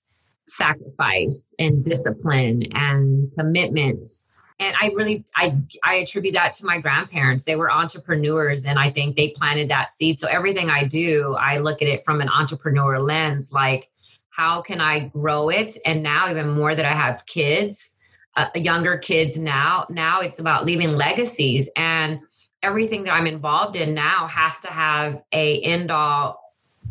[0.48, 4.24] sacrifice and discipline and commitments
[4.58, 7.44] and i really i i attribute that to my grandparents.
[7.44, 10.18] They were entrepreneurs and i think they planted that seed.
[10.18, 13.90] So everything i do i look at it from an entrepreneur lens like
[14.30, 15.76] how can i grow it?
[15.86, 17.96] And now even more that i have kids
[18.36, 21.70] uh, younger kids now now it's about leaving legacies.
[21.76, 22.20] And
[22.62, 26.40] everything that i'm involved in now has to have a end all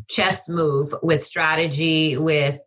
[0.07, 2.61] chess move with strategy with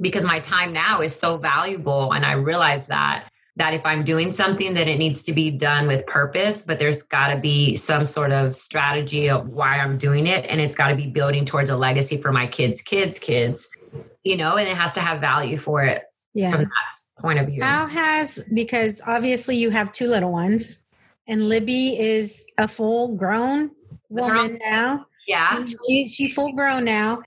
[0.00, 3.29] because my time now is so valuable and i realize that
[3.60, 7.02] that if i'm doing something that it needs to be done with purpose but there's
[7.02, 10.88] got to be some sort of strategy of why i'm doing it and it's got
[10.88, 13.76] to be building towards a legacy for my kids kids kids
[14.24, 16.04] you know and it has to have value for it
[16.34, 16.50] yeah.
[16.50, 17.62] from that point of view.
[17.62, 20.78] How has because obviously you have two little ones
[21.26, 23.70] and libby is a full grown.
[24.08, 25.06] woman now.
[25.26, 25.56] Yeah.
[25.56, 27.22] She's, she, she full grown now.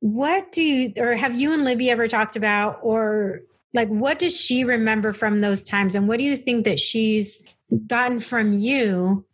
[0.00, 3.42] What do you, or have you and Libby ever talked about, or
[3.74, 5.94] like, what does she remember from those times?
[5.94, 7.44] And what do you think that she's
[7.86, 9.24] gotten from you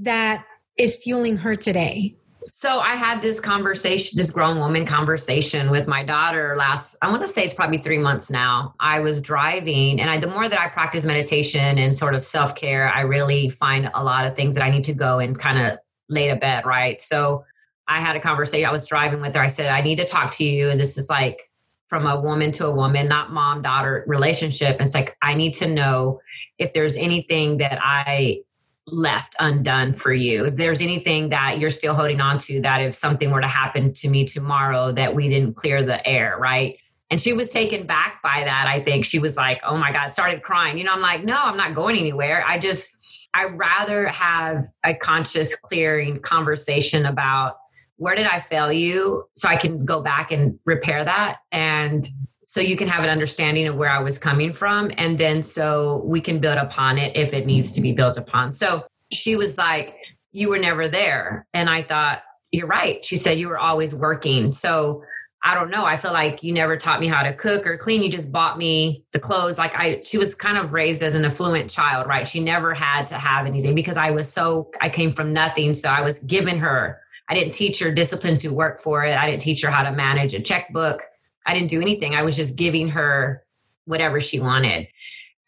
[0.00, 0.44] that
[0.76, 2.16] is fueling her today?
[2.52, 7.22] So I had this conversation, this grown woman conversation with my daughter last, I want
[7.22, 8.74] to say it's probably three months now.
[8.80, 12.92] I was driving and I, the more that I practice meditation and sort of self-care,
[12.92, 15.78] I really find a lot of things that I need to go and kind of
[16.10, 16.66] lay to bed.
[16.66, 17.00] Right.
[17.00, 17.44] So
[17.88, 18.68] I had a conversation.
[18.68, 19.40] I was driving with her.
[19.40, 20.68] I said, I need to talk to you.
[20.68, 21.50] And this is like
[21.94, 24.80] from a woman to a woman, not mom daughter relationship.
[24.80, 26.20] It's like, I need to know
[26.58, 28.40] if there's anything that I
[28.88, 30.44] left undone for you.
[30.46, 33.92] If there's anything that you're still holding on to, that if something were to happen
[33.92, 36.76] to me tomorrow, that we didn't clear the air, right?
[37.12, 38.66] And she was taken back by that.
[38.66, 40.76] I think she was like, oh my God, started crying.
[40.78, 42.44] You know, I'm like, no, I'm not going anywhere.
[42.44, 42.98] I just,
[43.34, 47.54] I rather have a conscious, clearing conversation about
[47.96, 49.24] where did I fail you?
[49.34, 51.38] So I can go back and repair that.
[51.52, 52.08] And
[52.44, 54.92] so you can have an understanding of where I was coming from.
[54.96, 58.52] And then so we can build upon it if it needs to be built upon.
[58.52, 59.96] So she was like,
[60.32, 61.46] You were never there.
[61.54, 62.22] And I thought,
[62.52, 63.04] You're right.
[63.04, 64.52] She said, You were always working.
[64.52, 65.02] So
[65.46, 65.84] I don't know.
[65.84, 68.02] I feel like you never taught me how to cook or clean.
[68.02, 69.58] You just bought me the clothes.
[69.58, 72.26] Like I, she was kind of raised as an affluent child, right?
[72.26, 75.74] She never had to have anything because I was so, I came from nothing.
[75.74, 79.16] So I was given her I didn't teach her discipline to work for it.
[79.16, 81.02] I didn't teach her how to manage a checkbook.
[81.46, 82.14] I didn't do anything.
[82.14, 83.42] I was just giving her
[83.86, 84.88] whatever she wanted.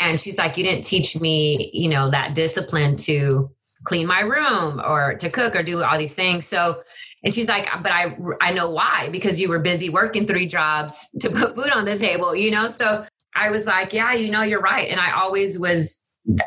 [0.01, 3.51] And she's like, You didn't teach me, you know, that discipline to
[3.85, 6.47] clean my room or to cook or do all these things.
[6.47, 6.83] So,
[7.25, 11.11] and she's like, But I, I know why, because you were busy working three jobs
[11.21, 12.69] to put food on the table, you know?
[12.69, 13.05] So
[13.35, 14.89] I was like, Yeah, you know, you're right.
[14.89, 16.03] And I always was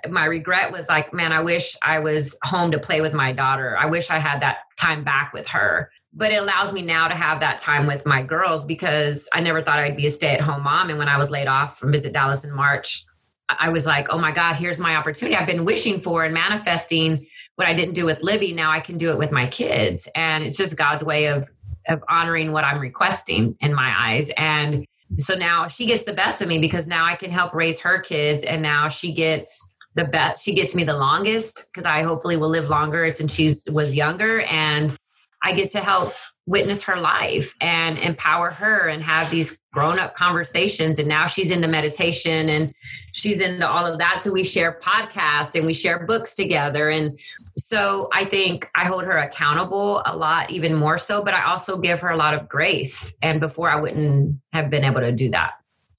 [0.09, 3.77] my regret was like, man, I wish I was home to play with my daughter.
[3.77, 5.91] I wish I had that time back with her.
[6.13, 9.61] But it allows me now to have that time with my girls because I never
[9.61, 10.89] thought I'd be a stay at home mom.
[10.89, 13.05] And when I was laid off from Visit Dallas in March,
[13.47, 15.35] I was like, oh my God, here's my opportunity.
[15.35, 17.25] I've been wishing for and manifesting
[17.55, 18.53] what I didn't do with Libby.
[18.53, 20.07] Now I can do it with my kids.
[20.15, 21.47] And it's just God's way of
[21.87, 24.29] of honoring what I'm requesting in my eyes.
[24.37, 24.85] And
[25.17, 27.99] so now she gets the best of me because now I can help raise her
[27.99, 32.37] kids and now she gets the best she gets me the longest because I hopefully
[32.37, 34.95] will live longer since she was younger and
[35.43, 36.13] I get to help
[36.49, 40.97] witness her life and empower her and have these grown up conversations.
[40.97, 42.73] And now she's into meditation and
[43.11, 44.23] she's into all of that.
[44.23, 46.89] So we share podcasts and we share books together.
[46.89, 47.19] And
[47.55, 51.77] so I think I hold her accountable a lot, even more so, but I also
[51.77, 53.15] give her a lot of grace.
[53.21, 55.51] And before I wouldn't have been able to do that.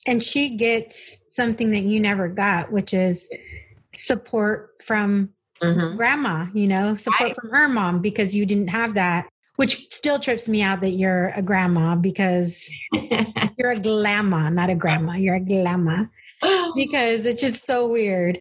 [0.05, 3.29] And she gets something that you never got, which is
[3.95, 5.31] support from
[5.63, 5.97] mm-hmm.
[5.97, 9.29] grandma, you know, support from her mom because you didn't have that
[9.61, 12.73] which still trips me out that you're a grandma because
[13.59, 15.13] you're a glamma, not a grandma.
[15.13, 16.09] You're a glamma
[16.75, 18.41] because it's just so weird.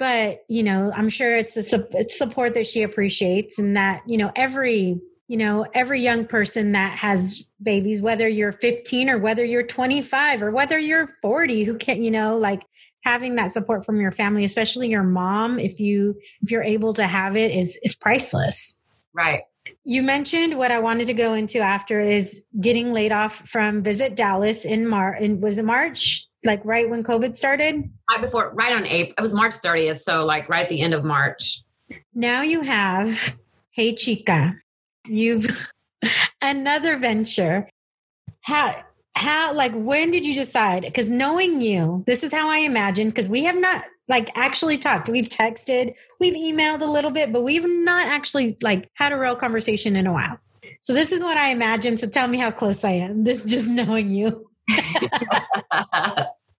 [0.00, 4.18] But you know, I'm sure it's a it's support that she appreciates, and that you
[4.18, 9.44] know every you know every young person that has babies, whether you're 15 or whether
[9.44, 12.64] you're 25 or whether you're 40, who can't you know like
[13.06, 17.06] having that support from your family, especially your mom, if you if you're able to
[17.06, 18.82] have it, is is priceless.
[19.14, 19.42] Right.
[19.84, 24.16] You mentioned what I wanted to go into after is getting laid off from Visit
[24.16, 25.20] Dallas in March.
[25.38, 26.26] Was it March?
[26.44, 27.88] Like right when COVID started?
[28.10, 29.14] Right before, right on April.
[29.16, 30.00] It was March 30th.
[30.00, 31.62] So, like right at the end of March.
[32.12, 33.36] Now you have
[33.72, 34.56] Hey Chica.
[35.06, 35.70] You've
[36.42, 37.68] another venture.
[38.42, 38.84] How,
[39.16, 40.82] how, like, when did you decide?
[40.82, 45.08] Because knowing you, this is how I imagine, because we have not like actually talked.
[45.08, 49.34] We've texted, we've emailed a little bit, but we've not actually like had a real
[49.34, 50.38] conversation in a while.
[50.80, 51.98] So this is what I imagine.
[51.98, 53.24] So tell me how close I am.
[53.24, 54.48] This just knowing you.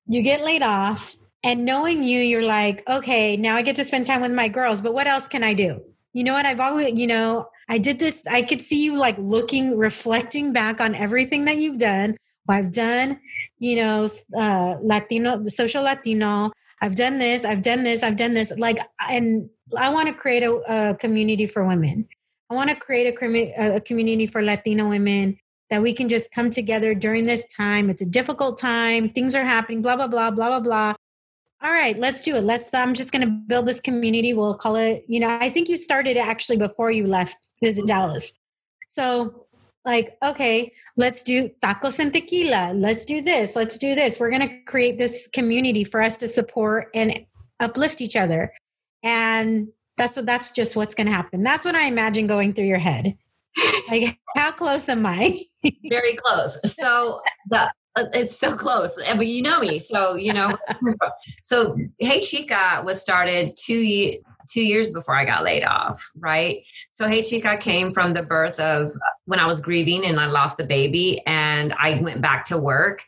[0.08, 4.06] you get laid off and knowing you, you're like, okay, now I get to spend
[4.06, 5.82] time with my girls, but what else can I do?
[6.14, 6.46] You know what?
[6.46, 8.22] I've always, you know, I did this.
[8.30, 12.18] I could see you like looking, reflecting back on everything that you've done.
[12.50, 13.20] I've done,
[13.60, 16.52] you know, uh, Latino, social Latino.
[16.82, 18.52] I've done this, I've done this, I've done this.
[18.58, 18.80] Like,
[19.10, 22.08] and I want to create a, a, community for women.
[22.50, 25.38] I want to create a, a community for Latino women
[25.70, 27.90] that we can just come together during this time.
[27.90, 29.10] It's a difficult time.
[29.10, 30.94] Things are happening, blah, blah, blah, blah, blah, blah.
[31.62, 32.44] All right, let's do it.
[32.44, 34.34] Let's, I'm just going to build this community.
[34.34, 38.38] We'll call it, you know, I think you started actually before you left Visit Dallas.
[38.88, 39.47] So
[39.86, 42.74] like, okay, let's do tacos and tequila.
[42.74, 43.56] Let's do this.
[43.56, 44.20] Let's do this.
[44.20, 47.26] We're going to create this community for us to support and
[47.60, 48.54] uplift each other.
[49.04, 51.44] And that's what that's just what's going to happen.
[51.44, 53.18] That's what I imagine going through your head.
[53.90, 55.44] Like, how close am I?
[55.90, 56.60] Very close.
[56.72, 60.56] So the uh, it's so close but you know me so you know
[61.44, 64.14] so hey chica was started two
[64.48, 66.66] two years before I got laid off, right?
[66.92, 68.92] So Hey Chica came from the birth of
[69.26, 73.04] when I was grieving and I lost the baby and I went back to work.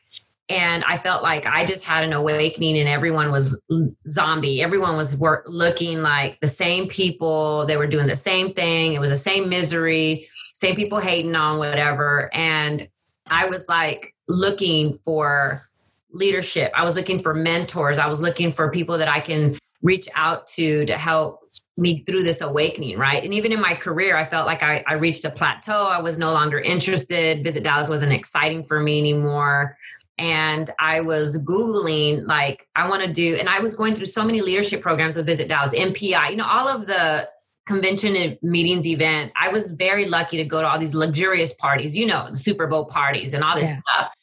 [0.52, 3.62] And I felt like I just had an awakening, and everyone was
[4.00, 4.64] zombie.
[4.64, 7.68] Everyone was work, looking like the same people.
[7.68, 8.94] They were doing the same thing.
[8.94, 12.34] It was the same misery, same people hating on whatever.
[12.34, 12.88] And
[13.30, 15.70] I was like looking for
[16.14, 16.72] leadership.
[16.76, 18.00] I was looking for mentors.
[18.00, 21.40] I was looking for people that I can reach out to to help
[21.78, 23.24] me through this awakening, right?
[23.24, 25.86] And even in my career, I felt like I, I reached a plateau.
[25.86, 27.44] I was no longer interested.
[27.44, 29.78] Visit Dallas wasn't exciting for me anymore.
[30.18, 34.26] And I was Googling, like, I want to do, and I was going through so
[34.26, 37.30] many leadership programs with Visit Dallas, MPI, you know, all of the
[37.66, 39.34] convention and meetings, events.
[39.42, 42.68] I was very lucky to go to all these luxurious parties, you know, the Super
[42.68, 43.76] Bowl parties and all this yeah.
[43.76, 44.14] stuff.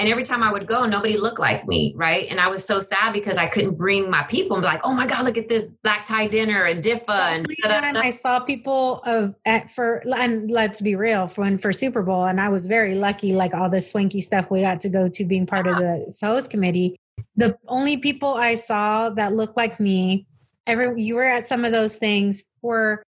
[0.00, 2.28] And every time I would go, nobody looked like me, right?
[2.30, 4.92] And I was so sad because I couldn't bring my people and be like, "Oh
[4.92, 9.02] my God, look at this black tie dinner and DIFFA." And time I saw people
[9.04, 12.68] of at for and let's be real, for when for Super Bowl, and I was
[12.68, 15.82] very lucky, like all this swanky stuff we got to go to, being part uh-huh.
[15.82, 16.96] of the host committee.
[17.34, 20.26] The only people I saw that looked like me,
[20.68, 23.02] every you were at some of those things were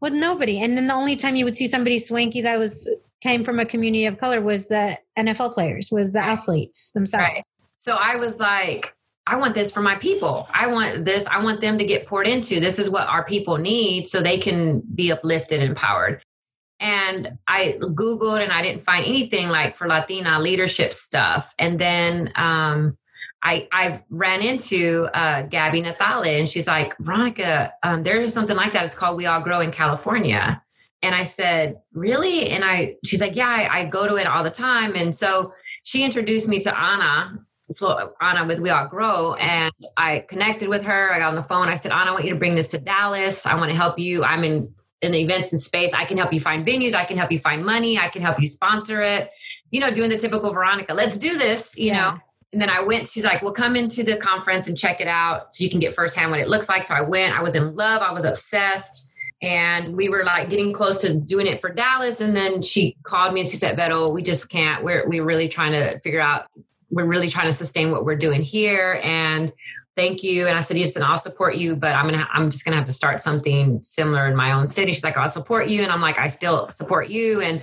[0.00, 2.88] with nobody, and then the only time you would see somebody swanky that was
[3.20, 7.24] came from a community of color was the NFL players, was the athletes themselves.
[7.24, 7.44] Right.
[7.78, 8.94] So I was like,
[9.26, 10.48] I want this for my people.
[10.52, 11.26] I want this.
[11.26, 12.58] I want them to get poured into.
[12.60, 16.22] This is what our people need so they can be uplifted and empowered.
[16.80, 21.54] And I Googled and I didn't find anything like for Latina leadership stuff.
[21.58, 22.96] And then um,
[23.42, 28.72] I I ran into uh, Gaby Natale and she's like, Veronica, um, there's something like
[28.72, 28.86] that.
[28.86, 30.62] It's called We All Grow in California.
[31.02, 32.50] And I said, Really?
[32.50, 34.94] And I, she's like, Yeah, I, I go to it all the time.
[34.94, 37.38] And so she introduced me to Anna,
[38.20, 39.34] Anna with We All Grow.
[39.34, 41.12] And I connected with her.
[41.12, 41.68] I got on the phone.
[41.68, 43.46] I said, Anna, I want you to bring this to Dallas.
[43.46, 44.24] I want to help you.
[44.24, 45.94] I'm in in events and space.
[45.94, 46.94] I can help you find venues.
[46.94, 47.98] I can help you find money.
[47.98, 49.30] I can help you sponsor it.
[49.70, 51.94] You know, doing the typical Veronica, let's do this, you yeah.
[51.94, 52.18] know.
[52.52, 55.54] And then I went, she's like, well, come into the conference and check it out
[55.54, 56.82] so you can get firsthand what it looks like.
[56.82, 59.09] So I went, I was in love, I was obsessed.
[59.42, 62.20] And we were like getting close to doing it for Dallas.
[62.20, 65.48] And then she called me and she said, Vero, we just can't, we're, we're really
[65.48, 66.46] trying to figure out,
[66.90, 69.00] we're really trying to sustain what we're doing here.
[69.02, 69.52] And
[69.96, 70.46] thank you.
[70.46, 72.86] And I said, yes, then I'll support you, but I'm gonna, I'm just gonna have
[72.86, 74.92] to start something similar in my own city.
[74.92, 77.40] She's like, oh, I'll support you, and I'm like, I still support you.
[77.40, 77.62] And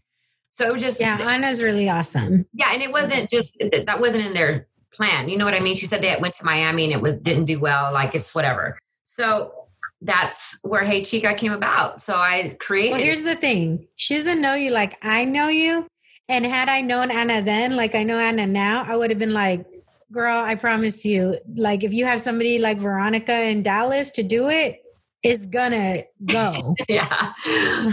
[0.52, 2.46] so it was just yeah, Anna's really awesome.
[2.54, 5.30] Yeah, and it wasn't just that wasn't in their plan.
[5.30, 5.76] You know what I mean?
[5.76, 7.94] She said they went to Miami and it was didn't do well.
[7.94, 8.78] Like it's whatever.
[9.06, 9.57] So
[10.02, 12.02] that's where Hey Chica came about.
[12.02, 12.92] So I created.
[12.92, 15.88] Well, here's the thing: she doesn't know you like I know you.
[16.30, 19.34] And had I known Anna then, like I know Anna now, I would have been
[19.34, 19.66] like,
[20.12, 24.50] girl, I promise you, like if you have somebody like Veronica in Dallas to do
[24.50, 24.82] it,
[25.24, 26.76] it's gonna go.
[26.90, 27.34] yeah.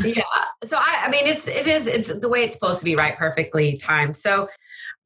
[0.02, 0.22] Yeah.
[0.64, 3.16] So I I mean it's it is it's the way it's supposed to be, right?
[3.16, 4.16] Perfectly timed.
[4.16, 4.48] So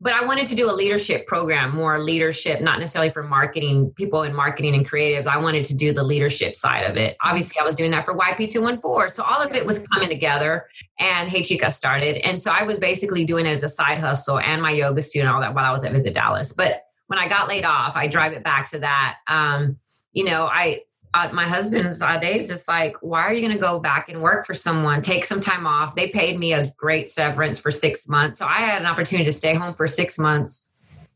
[0.00, 4.22] but I wanted to do a leadership program, more leadership, not necessarily for marketing, people
[4.22, 5.26] in marketing and creatives.
[5.26, 7.16] I wanted to do the leadership side of it.
[7.24, 9.10] Obviously, I was doing that for YP214.
[9.10, 10.66] So all of it was coming together
[11.00, 12.16] and Hey Chica started.
[12.24, 15.32] And so I was basically doing it as a side hustle and my yoga student,
[15.32, 16.52] all that while I was at Visit Dallas.
[16.52, 19.16] But when I got laid off, I drive it back to that.
[19.26, 19.78] Um,
[20.12, 20.82] you know, I
[21.14, 24.22] uh, my husband's uh, days just like, why are you going to go back and
[24.22, 25.00] work for someone?
[25.00, 25.94] Take some time off.
[25.94, 29.32] They paid me a great severance for six months, so I had an opportunity to
[29.32, 30.70] stay home for six months,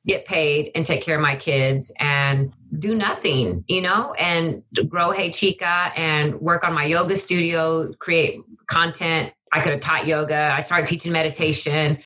[0.06, 5.10] get paid, and take care of my kids and do nothing, you know, and grow
[5.10, 9.32] Hey Chica and work on my yoga studio, create content.
[9.52, 10.54] I could have taught yoga.
[10.56, 12.02] I started teaching meditation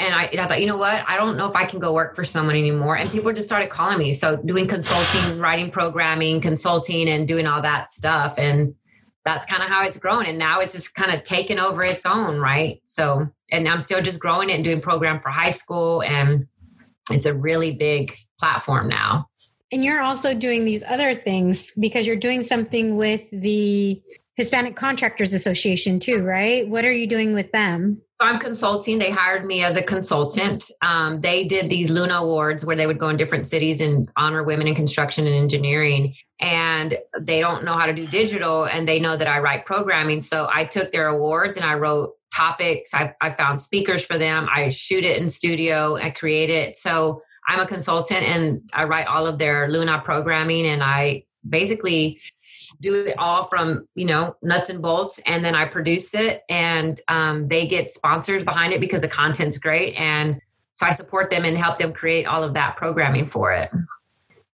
[0.00, 1.04] and I, I, thought, you know what?
[1.06, 2.96] I don't know if I can go work for someone anymore.
[2.96, 4.12] And people just started calling me.
[4.12, 8.38] So doing consulting, writing programming, consulting, and doing all that stuff.
[8.38, 8.74] And
[9.26, 10.24] that's kind of how it's grown.
[10.24, 12.80] And now it's just kind of taken over its own, right?
[12.84, 16.02] So, and I'm still just growing it and doing program for high school.
[16.02, 16.46] And
[17.10, 19.28] it's a really big platform now.
[19.70, 24.00] And you're also doing these other things because you're doing something with the
[24.40, 26.66] Hispanic Contractors Association too, right?
[26.66, 28.00] What are you doing with them?
[28.20, 28.98] I'm consulting.
[28.98, 30.64] They hired me as a consultant.
[30.80, 34.42] Um, they did these Luna Awards where they would go in different cities and honor
[34.42, 36.14] women in construction and engineering.
[36.40, 40.22] And they don't know how to do digital and they know that I write programming.
[40.22, 42.94] So I took their awards and I wrote topics.
[42.94, 44.48] I, I found speakers for them.
[44.50, 45.96] I shoot it in studio.
[45.96, 46.76] I create it.
[46.76, 52.20] So I'm a consultant and I write all of their Luna programming and I basically
[52.80, 57.00] do it all from you know nuts and bolts and then i produce it and
[57.08, 60.40] um, they get sponsors behind it because the content's great and
[60.72, 63.70] so i support them and help them create all of that programming for it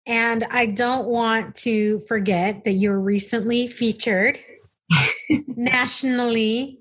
[0.06, 4.38] and i don't want to forget that you were recently featured
[5.48, 6.78] nationally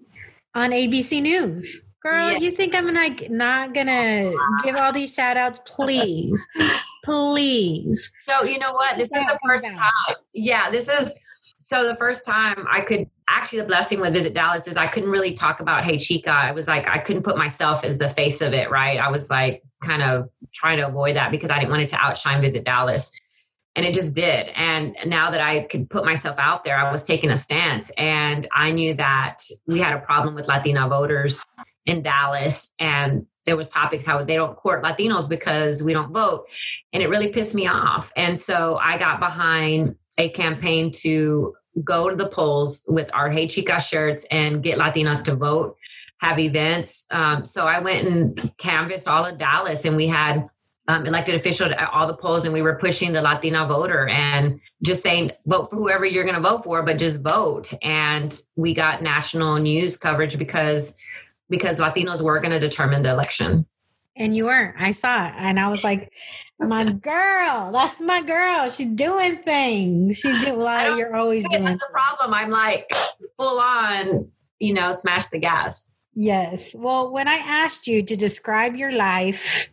[0.54, 2.38] on abc news Girl, yeah.
[2.38, 4.32] you think I'm like not gonna
[4.64, 5.60] give all these shout outs?
[5.66, 6.48] Please,
[7.04, 8.12] please.
[8.26, 9.00] So you know what?
[9.00, 10.16] This is the first time.
[10.32, 11.20] Yeah, this is
[11.66, 15.10] so the first time I could actually the blessing with Visit Dallas is I couldn't
[15.10, 16.30] really talk about Hey Chica.
[16.30, 19.00] I was like, I couldn't put myself as the face of it, right?
[19.00, 21.96] I was like kind of trying to avoid that because I didn't want it to
[21.96, 23.20] outshine Visit Dallas.
[23.76, 24.50] And it just did.
[24.50, 27.90] And now that I could put myself out there, I was taking a stance.
[27.98, 31.44] And I knew that we had a problem with Latina voters
[31.88, 32.76] in Dallas.
[32.78, 36.46] And there was topics how they don't court Latinos because we don't vote.
[36.94, 38.12] And it really pissed me off.
[38.16, 43.48] And so I got behind a campaign to go to the polls with our Hey
[43.48, 45.76] Chica shirts and get Latinas to vote,
[46.20, 47.06] have events.
[47.12, 50.48] Um, so I went and canvassed all of Dallas and we had
[50.88, 54.60] um, elected officials at all the polls and we were pushing the Latina voter and
[54.84, 57.74] just saying, vote for whoever you're going to vote for, but just vote.
[57.82, 60.96] And we got national news coverage because
[61.50, 63.68] because Latinos were going to determine the election.
[64.18, 64.76] And you weren't.
[64.80, 65.34] I saw it.
[65.38, 66.12] And I was like,
[66.60, 68.70] my girl, that's my girl.
[68.70, 70.18] She's doing things.
[70.18, 72.34] She's doing well, you're always doing that's the problem.
[72.34, 72.90] I'm like
[73.38, 75.96] full on, you know, smash the gas.
[76.14, 76.74] Yes.
[76.78, 79.70] Well, when I asked you to describe your life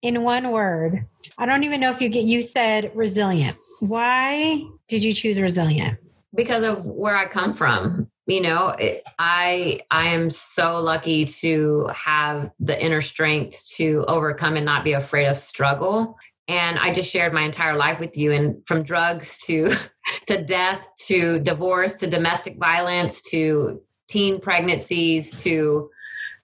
[0.00, 3.58] in one word, I don't even know if you get you said resilient.
[3.80, 5.98] Why did you choose resilient?
[6.34, 11.88] Because of where I come from you know it, i i am so lucky to
[11.94, 16.18] have the inner strength to overcome and not be afraid of struggle.
[16.48, 19.74] And i just shared my entire life with you and from drugs to
[20.26, 25.88] to death to divorce to domestic violence to teen pregnancies to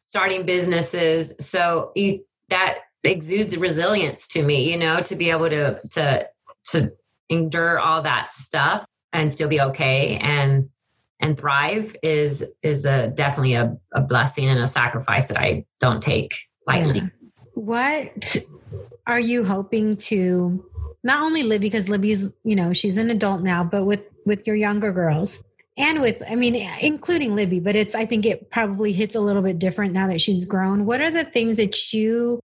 [0.02, 1.34] starting businesses.
[1.38, 6.28] So you, that exudes resilience to me you know to be able to to
[6.64, 6.92] to
[7.30, 10.18] endure all that stuff and still be okay.
[10.18, 10.68] And
[11.20, 16.02] and thrive is is a definitely a, a blessing and a sacrifice that I don't
[16.02, 16.34] take
[16.66, 17.00] lightly.
[17.00, 17.08] Yeah.
[17.54, 18.36] What
[19.06, 20.64] are you hoping to
[21.02, 24.56] not only Libby because Libby's, you know, she's an adult now, but with with your
[24.56, 25.42] younger girls
[25.76, 29.42] and with I mean including Libby, but it's I think it probably hits a little
[29.42, 30.86] bit different now that she's grown.
[30.86, 32.40] What are the things that you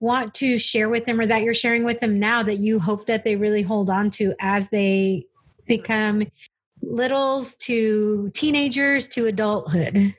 [0.00, 3.06] want to share with them or that you're sharing with them now that you hope
[3.06, 5.24] that they really hold on to as they
[5.66, 6.24] become
[6.88, 10.14] littles to teenagers to adulthood?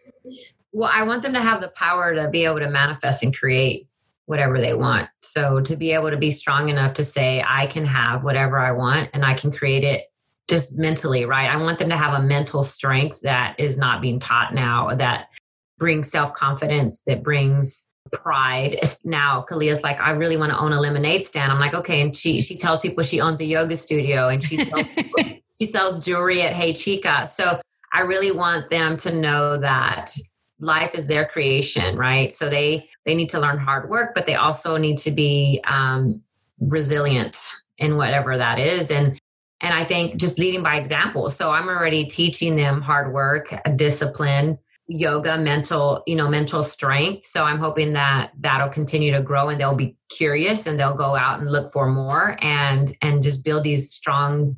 [0.71, 3.87] Well, I want them to have the power to be able to manifest and create
[4.25, 5.07] whatever they want.
[5.21, 8.71] So to be able to be strong enough to say, I can have whatever I
[8.71, 10.11] want and I can create it
[10.47, 11.49] just mentally, right?
[11.49, 15.29] I want them to have a mental strength that is not being taught now, that
[15.77, 18.79] brings self confidence, that brings pride.
[19.03, 21.51] Now Kalia's like, I really want to own a lemonade stand.
[21.51, 22.01] I'm like, okay.
[22.01, 24.85] And she she tells people she owns a yoga studio and she sells
[25.59, 27.25] she sells jewelry at Hey Chica.
[27.27, 27.59] So
[27.93, 30.11] I really want them to know that
[30.59, 32.33] life is their creation, right?
[32.33, 36.21] So they they need to learn hard work, but they also need to be um,
[36.59, 37.37] resilient
[37.77, 38.91] in whatever that is.
[38.91, 39.19] And
[39.61, 41.29] and I think just leading by example.
[41.29, 47.25] So I'm already teaching them hard work, discipline, yoga, mental, you know, mental strength.
[47.25, 51.15] So I'm hoping that that'll continue to grow and they'll be curious and they'll go
[51.15, 54.57] out and look for more and and just build these strong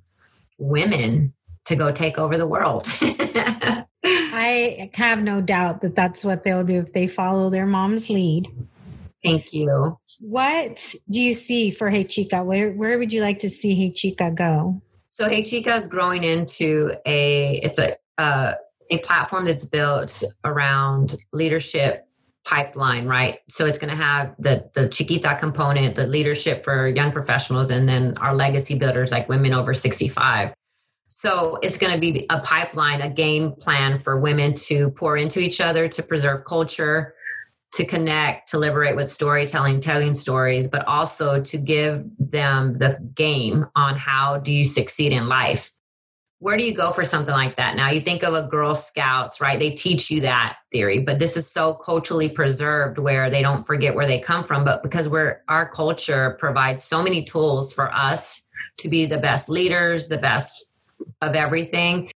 [0.58, 1.34] women
[1.66, 2.88] to go take over the world.
[4.04, 8.48] I have no doubt that that's what they'll do if they follow their mom's lead.
[9.24, 9.98] Thank you.
[10.22, 12.44] What do you see for Hey Chica?
[12.44, 14.82] Where where would you like to see Hey Chica go?
[15.10, 18.54] So Hey Chica is growing into a it's a uh,
[18.90, 22.07] a platform that's built around leadership
[22.48, 23.40] pipeline, right?
[23.50, 27.88] So it's going to have the the Chiquita component, the leadership for young professionals, and
[27.88, 30.54] then our legacy builders like women over 65.
[31.10, 35.40] So it's going to be a pipeline, a game plan for women to pour into
[35.40, 37.16] each other, to preserve culture,
[37.74, 43.66] to connect, to liberate with storytelling, telling stories, but also to give them the game
[43.76, 45.72] on how do you succeed in life.
[46.40, 47.76] Where do you go for something like that?
[47.76, 49.58] Now, you think of a Girl Scouts, right?
[49.58, 53.96] They teach you that theory, but this is so culturally preserved where they don't forget
[53.96, 54.64] where they come from.
[54.64, 59.50] But because we're our culture provides so many tools for us to be the best
[59.50, 60.68] leaders, the best
[61.22, 62.12] of everything.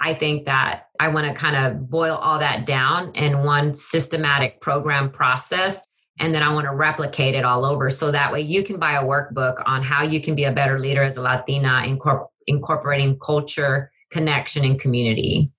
[0.00, 4.60] I think that I want to kind of boil all that down in one systematic
[4.60, 5.86] program process.
[6.18, 7.90] And then I want to replicate it all over.
[7.90, 10.78] So that way you can buy a workbook on how you can be a better
[10.78, 15.50] leader as a Latina, incorpor- incorporating culture, connection, and community.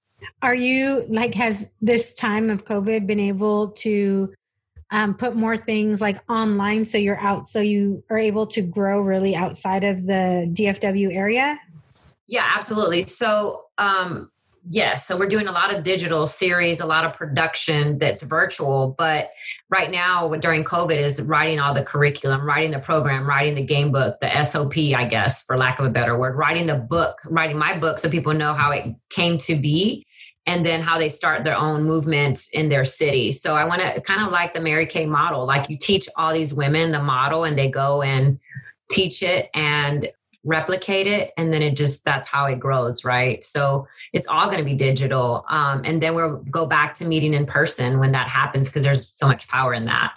[0.41, 4.33] Are you like, has this time of COVID been able to
[4.91, 9.01] um, put more things like online so you're out, so you are able to grow
[9.01, 11.57] really outside of the DFW area?
[12.27, 13.07] Yeah, absolutely.
[13.07, 14.31] So, um,
[14.69, 18.95] yes, so we're doing a lot of digital series, a lot of production that's virtual.
[18.97, 19.31] But
[19.69, 23.91] right now, during COVID, is writing all the curriculum, writing the program, writing the game
[23.91, 27.57] book, the SOP, I guess, for lack of a better word, writing the book, writing
[27.57, 30.05] my book so people know how it came to be
[30.45, 33.31] and then how they start their own movement in their city.
[33.31, 36.33] So I want to kind of like the Mary Kay model, like you teach all
[36.33, 38.39] these women the model and they go and
[38.89, 40.09] teach it and
[40.47, 44.57] replicate it and then it just that's how it grows right so it's all going
[44.57, 48.29] to be digital um, and then we'll go back to meeting in person when that
[48.29, 50.13] happens because there's so much power in that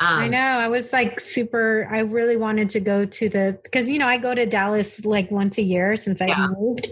[0.00, 0.38] um, I know.
[0.38, 1.88] I was like super.
[1.88, 5.30] I really wanted to go to the because you know I go to Dallas like
[5.30, 6.48] once a year since I yeah.
[6.48, 6.90] moved,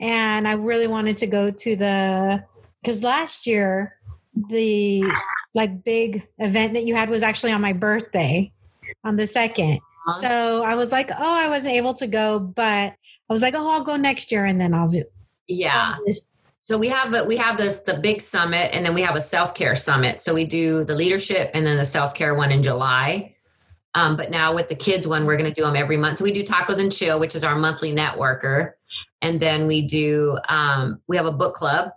[0.00, 2.44] and I really wanted to go to the
[2.82, 3.96] because last year
[4.34, 5.02] the
[5.54, 8.52] like big event that you had was actually on my birthday
[9.02, 10.20] on the second, uh-huh.
[10.20, 13.70] So I was like, oh, I wasn't able to go, but I was like, oh,
[13.70, 15.04] I'll go next year and then I'll do.
[15.48, 15.96] Yeah.
[16.60, 19.54] So we have we have this the big summit and then we have a self
[19.54, 20.20] care summit.
[20.20, 23.34] So we do the leadership and then the self care one in July.
[23.94, 26.18] Um, but now with the kids one, we're going to do them every month.
[26.18, 28.72] So we do tacos and chill, which is our monthly networker,
[29.20, 31.90] and then we do um, we have a book club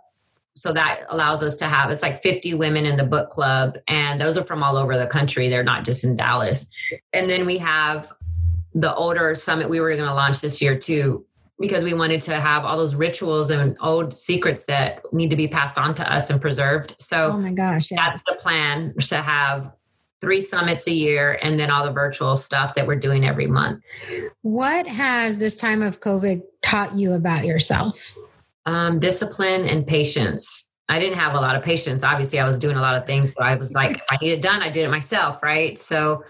[0.56, 4.18] so that allows us to have it's like 50 women in the book club and
[4.18, 5.48] those are from all over the country.
[5.48, 6.68] They're not just in dallas.
[7.12, 8.12] And then we have
[8.74, 11.24] the older summit we were going to launch this year too
[11.58, 15.48] because we wanted to have all those rituals and old secrets that need to be
[15.48, 16.96] passed on to us and preserved.
[16.98, 18.00] So oh my gosh yes.
[18.00, 19.72] that's the plan to have
[20.22, 23.82] three summits a year and then all the virtual stuff that we're doing every month.
[24.40, 28.16] What has this time of covid taught you about yourself
[28.66, 30.70] um, discipline and patience.
[30.88, 32.04] I didn't have a lot of patience.
[32.04, 33.32] Obviously, I was doing a lot of things.
[33.32, 35.42] So I was like, if I need it done, I did it myself.
[35.42, 35.76] Right.
[35.78, 36.22] So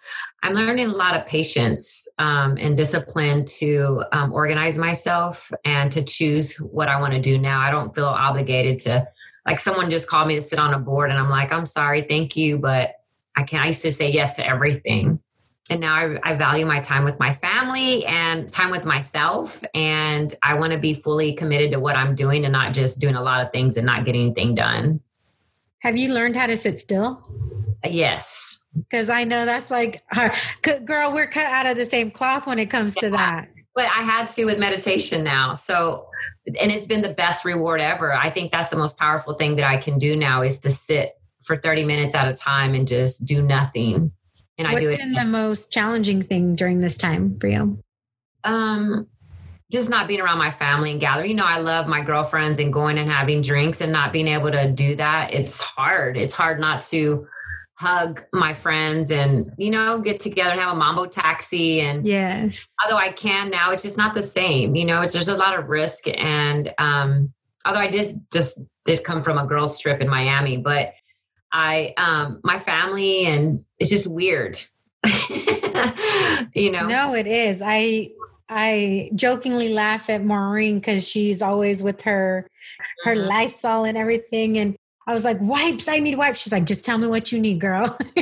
[0.42, 6.02] I'm learning a lot of patience um, and discipline to um, organize myself and to
[6.02, 7.60] choose what I want to do now.
[7.60, 9.06] I don't feel obligated to,
[9.44, 12.02] like, someone just called me to sit on a board, and I'm like, I'm sorry,
[12.08, 12.92] thank you, but
[13.36, 13.64] I can't.
[13.64, 15.20] I used to say yes to everything.
[15.68, 19.64] And now I, I value my time with my family and time with myself.
[19.74, 23.16] And I want to be fully committed to what I'm doing and not just doing
[23.16, 25.00] a lot of things and not getting anything done.
[25.80, 27.22] Have you learned how to sit still?
[27.84, 28.62] Yes.
[28.74, 30.30] Because I know that's like, uh,
[30.84, 33.08] girl, we're cut out of the same cloth when it comes yeah.
[33.08, 33.48] to that.
[33.74, 35.54] But I had to with meditation now.
[35.54, 36.08] So,
[36.58, 38.14] and it's been the best reward ever.
[38.14, 41.12] I think that's the most powerful thing that I can do now is to sit
[41.42, 44.12] for 30 minutes at a time and just do nothing.
[44.58, 44.92] And What's I do it.
[44.92, 47.78] What's been the most challenging thing during this time for you?
[48.44, 49.06] Um,
[49.70, 51.30] just not being around my family and gathering.
[51.30, 54.50] You know, I love my girlfriends and going and having drinks and not being able
[54.52, 55.34] to do that.
[55.34, 56.16] It's hard.
[56.16, 57.26] It's hard not to
[57.76, 62.68] hug my friends and you know get together and have a mambo taxi and yes
[62.82, 65.58] although i can now it's just not the same you know it's there's a lot
[65.58, 67.30] of risk and um
[67.66, 70.94] although i did just did come from a girls trip in miami but
[71.52, 74.58] i um my family and it's just weird
[76.54, 78.08] you know no it is i
[78.48, 82.48] i jokingly laugh at maureen because she's always with her
[83.04, 83.28] her mm-hmm.
[83.28, 84.76] lysol and everything and
[85.08, 86.40] I was like, wipes, I need wipes.
[86.40, 87.96] She's like, just tell me what you need, girl.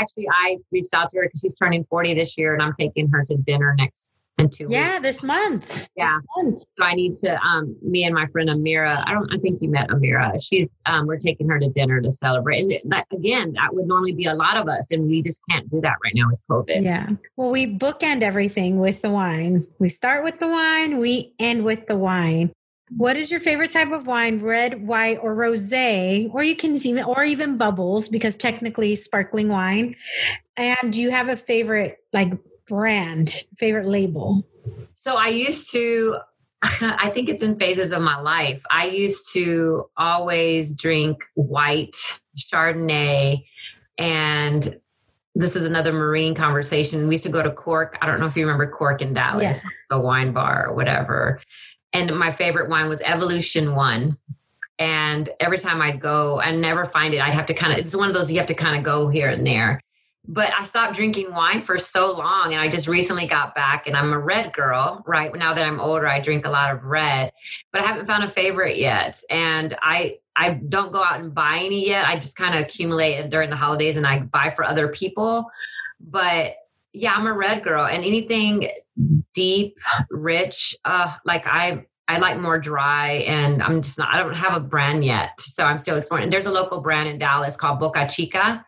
[0.00, 3.10] actually, I reached out to her because she's turning 40 this year and I'm taking
[3.10, 5.08] her to dinner next in two yeah, weeks.
[5.08, 5.88] this month.
[5.96, 6.16] Yeah.
[6.18, 6.64] This month.
[6.72, 9.70] So I need to, um, me and my friend Amira, I don't, I think you
[9.70, 10.38] met Amira.
[10.42, 12.60] She's, um, we're taking her to dinner to celebrate.
[12.60, 14.90] And that, again, that would normally be a lot of us.
[14.90, 16.84] And we just can't do that right now with COVID.
[16.84, 17.10] Yeah.
[17.36, 19.66] Well, we bookend everything with the wine.
[19.78, 22.52] We start with the wine, we end with the wine.
[22.90, 24.40] What is your favorite type of wine?
[24.40, 26.32] Red, white, or rosé?
[26.32, 29.96] Or you can see or even bubbles because technically sparkling wine.
[30.56, 32.32] And do you have a favorite like
[32.68, 34.46] brand, favorite label?
[34.94, 36.18] So I used to
[36.62, 38.62] I think it's in phases of my life.
[38.70, 41.96] I used to always drink white
[42.38, 43.44] Chardonnay
[43.98, 44.80] and
[45.34, 47.08] this is another Maureen conversation.
[47.08, 47.98] We used to go to Cork.
[48.00, 49.62] I don't know if you remember Cork in Dallas, yes.
[49.90, 51.40] the wine bar or whatever
[51.96, 54.18] and my favorite wine was Evolution One.
[54.78, 57.20] And every time I'd go, I never find it.
[57.20, 59.08] I'd have to kind of, it's one of those you have to kind of go
[59.08, 59.80] here and there.
[60.28, 62.52] But I stopped drinking wine for so long.
[62.52, 65.34] And I just recently got back and I'm a red girl, right?
[65.34, 67.32] Now that I'm older, I drink a lot of red,
[67.72, 69.20] but I haven't found a favorite yet.
[69.30, 72.06] And I, I don't go out and buy any yet.
[72.06, 75.50] I just kind of accumulate it during the holidays and I buy for other people.
[76.00, 76.56] But
[76.92, 78.68] yeah, I'm a red girl and anything
[79.32, 79.78] deep,
[80.10, 84.56] rich, uh, like I I like more dry and I'm just not I don't have
[84.56, 85.40] a brand yet.
[85.40, 86.24] So I'm still exploring.
[86.24, 88.64] And There's a local brand in Dallas called Boca Chica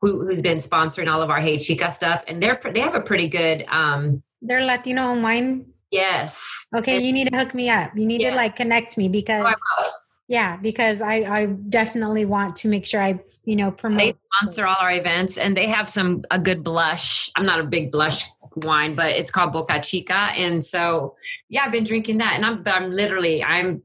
[0.00, 3.00] who, has been sponsoring all of our Hey Chica stuff and they're they have a
[3.00, 5.66] pretty good um they're Latino wine.
[5.90, 6.68] Yes.
[6.76, 7.96] Okay, you need to hook me up.
[7.96, 8.30] You need yeah.
[8.30, 9.90] to like connect me because oh,
[10.28, 14.66] yeah, because I I definitely want to make sure I you know promote they sponsor
[14.66, 18.24] all our events and they have some a good blush i'm not a big blush
[18.64, 21.14] wine but it's called boca chica and so
[21.48, 23.80] yeah i've been drinking that and i'm but i'm literally i'm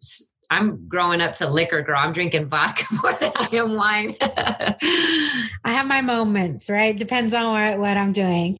[0.51, 5.71] i'm growing up to liquor girl i'm drinking vodka more than i am wine i
[5.71, 8.55] have my moments right depends on what, what i'm doing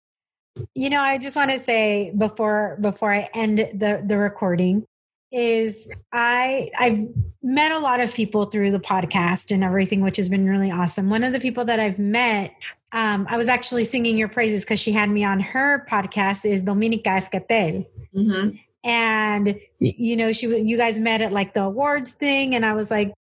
[0.74, 4.84] you know i just want to say before before i end the the recording
[5.32, 7.08] is I I've
[7.42, 11.10] met a lot of people through the podcast and everything, which has been really awesome.
[11.10, 12.54] One of the people that I've met,
[12.92, 16.46] um, I was actually singing your praises because she had me on her podcast.
[16.46, 17.86] Is Dominica Escatel.
[18.16, 18.58] Mm-hmm.
[18.84, 22.90] And you know, she you guys met at like the awards thing, and I was
[22.90, 23.14] like,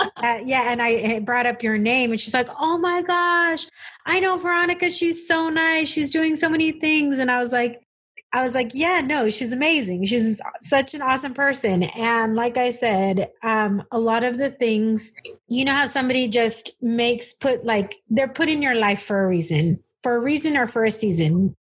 [0.00, 3.66] uh, yeah, and I brought up your name, and she's like, "Oh my gosh,
[4.04, 4.90] I know Veronica.
[4.90, 5.88] She's so nice.
[5.88, 7.86] She's doing so many things." And I was like,
[8.32, 10.04] I was like, yeah, no, she's amazing.
[10.04, 11.84] She's such an awesome person.
[11.84, 15.10] And like I said, um, a lot of the things,
[15.48, 19.26] you know, how somebody just makes put like they're put in your life for a
[19.26, 21.56] reason, for a reason or for a season.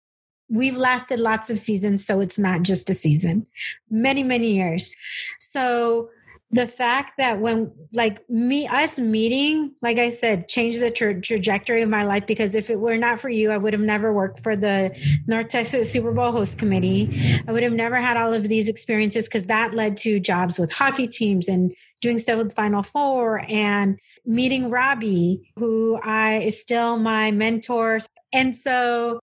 [0.48, 3.46] We've lasted lots of seasons, so it's not just a season,
[3.90, 4.94] many, many years.
[5.38, 6.10] So
[6.54, 11.82] the fact that when like me us meeting like i said changed the tra- trajectory
[11.82, 14.40] of my life because if it were not for you i would have never worked
[14.40, 14.94] for the
[15.26, 17.10] north texas super bowl host committee.
[17.48, 20.72] I would have never had all of these experiences because that led to jobs with
[20.72, 26.98] hockey teams and doing stuff with final four and meeting robbie who i is still
[26.98, 27.98] my mentor.
[28.32, 29.20] And so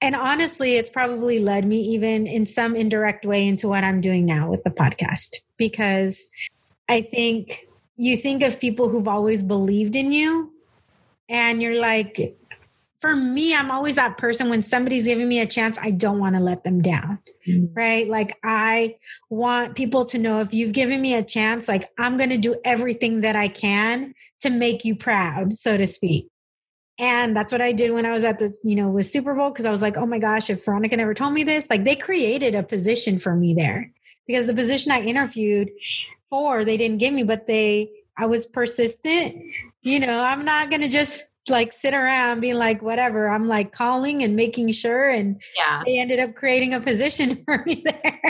[0.00, 4.24] and honestly it's probably led me even in some indirect way into what i'm doing
[4.24, 6.30] now with the podcast because
[6.88, 7.66] I think
[7.96, 10.52] you think of people who've always believed in you
[11.28, 12.36] and you're like
[13.00, 16.34] for me, I'm always that person when somebody's giving me a chance, I don't want
[16.34, 17.18] to let them down.
[17.46, 17.74] Mm-hmm.
[17.74, 18.08] Right.
[18.08, 18.96] Like, I
[19.28, 22.56] want people to know if you've given me a chance, like, I'm going to do
[22.64, 26.28] everything that I can to make you proud, so to speak.
[26.98, 29.50] And that's what I did when I was at the, you know, with Super Bowl,
[29.50, 31.96] because I was like, oh my gosh, if Veronica never told me this, like, they
[31.96, 33.92] created a position for me there.
[34.26, 35.70] Because the position I interviewed
[36.30, 39.36] for, they didn't give me, but they, I was persistent.
[39.82, 43.28] You know, I'm not going to just like sit around being like whatever.
[43.28, 45.82] I'm like calling and making sure and yeah.
[45.84, 48.20] they ended up creating a position for me there.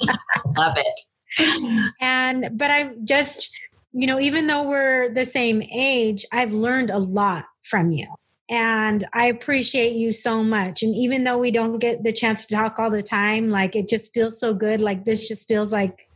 [0.56, 1.92] Love it.
[2.00, 3.58] And but i just
[3.92, 8.06] you know even though we're the same age i've learned a lot from you
[8.50, 12.54] and i appreciate you so much and even though we don't get the chance to
[12.54, 16.08] talk all the time like it just feels so good like this just feels like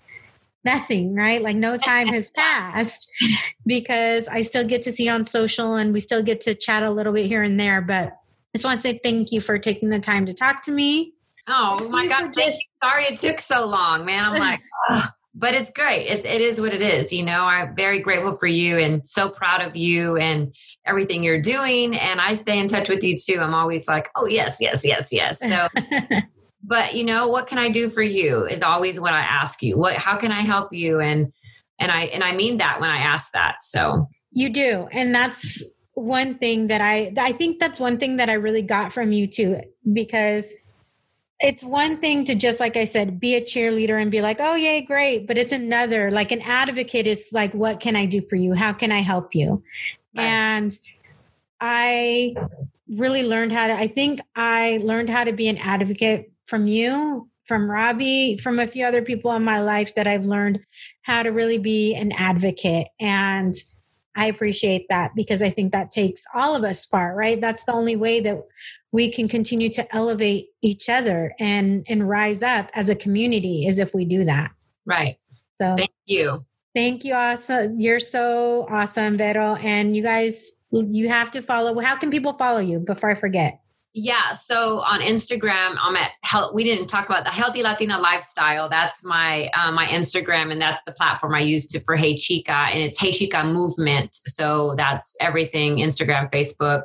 [0.64, 1.42] nothing, right?
[1.42, 3.10] Like no time has passed
[3.66, 6.90] because I still get to see on social and we still get to chat a
[6.90, 7.80] little bit here and there.
[7.80, 10.70] But I just want to say thank you for taking the time to talk to
[10.70, 11.14] me.
[11.46, 12.32] Oh my God.
[12.32, 14.24] Just- sorry it took so long, man.
[14.24, 14.60] I'm like,
[15.34, 16.06] but it's great.
[16.06, 17.12] It's it is what it is.
[17.12, 20.54] You know, I'm very grateful for you and so proud of you and
[20.88, 21.96] everything you're doing.
[21.96, 23.40] And I stay in touch with you too.
[23.40, 25.38] I'm always like, oh yes, yes, yes, yes.
[25.40, 25.68] So
[26.68, 29.76] but you know what can i do for you is always what i ask you
[29.76, 31.32] what how can i help you and
[31.80, 35.64] and i and i mean that when i ask that so you do and that's
[35.94, 39.26] one thing that i i think that's one thing that i really got from you
[39.26, 39.60] too
[39.92, 40.52] because
[41.40, 44.54] it's one thing to just like i said be a cheerleader and be like oh
[44.54, 48.36] yay great but it's another like an advocate is like what can i do for
[48.36, 49.62] you how can i help you
[50.18, 50.26] right.
[50.26, 50.78] and
[51.60, 52.34] i
[52.88, 57.28] really learned how to i think i learned how to be an advocate from you,
[57.44, 60.60] from Robbie, from a few other people in my life that I've learned
[61.02, 62.88] how to really be an advocate.
[62.98, 63.54] And
[64.16, 67.40] I appreciate that because I think that takes all of us far, right?
[67.40, 68.42] That's the only way that
[68.90, 73.78] we can continue to elevate each other and and rise up as a community is
[73.78, 74.50] if we do that.
[74.86, 75.18] Right.
[75.56, 76.44] So thank you.
[76.74, 77.80] Thank you, awesome.
[77.80, 79.56] You're so awesome, Vero.
[79.56, 81.78] And you guys, you have to follow.
[81.80, 83.60] How can people follow you before I forget?
[83.94, 84.32] Yeah.
[84.34, 86.54] So on Instagram, I'm at health.
[86.54, 88.68] We didn't talk about the healthy Latina lifestyle.
[88.68, 92.52] That's my uh, my Instagram, and that's the platform I use to for Hey Chica,
[92.52, 94.14] and it's Hey Chica Movement.
[94.14, 96.82] So that's everything: Instagram, Facebook,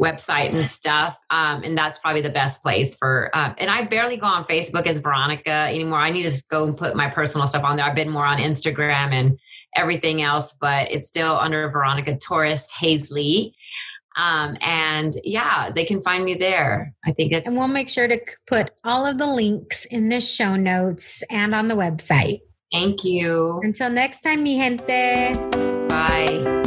[0.00, 1.18] website, and stuff.
[1.30, 3.30] Um, and that's probably the best place for.
[3.34, 5.98] Um, and I barely go on Facebook as Veronica anymore.
[5.98, 7.86] I need to just go and put my personal stuff on there.
[7.86, 9.38] I've been more on Instagram and
[9.76, 13.52] everything else, but it's still under Veronica Torres Hazley.
[14.16, 16.92] Um, and yeah, they can find me there.
[17.04, 17.46] I think it's.
[17.46, 21.54] And we'll make sure to put all of the links in the show notes and
[21.54, 22.40] on the website.
[22.72, 23.60] Thank you.
[23.62, 25.34] Until next time, mi gente.
[25.88, 26.59] Bye.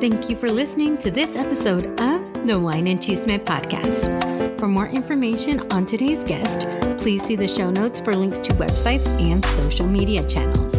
[0.00, 4.60] Thank you for listening to this episode of the Wine and Chisme podcast.
[4.60, 6.68] For more information on today's guest,
[7.00, 10.76] please see the show notes for links to websites and social media channels.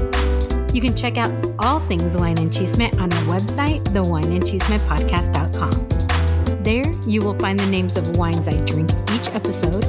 [0.74, 6.64] You can check out all things Wine and Chisme on our website, thewineandchismepodcast.com.
[6.64, 9.84] There, you will find the names of wines I drink each episode,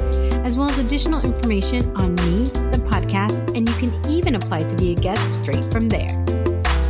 [0.45, 4.75] as well as additional information on me, the podcast, and you can even apply to
[4.75, 6.20] be a guest straight from there.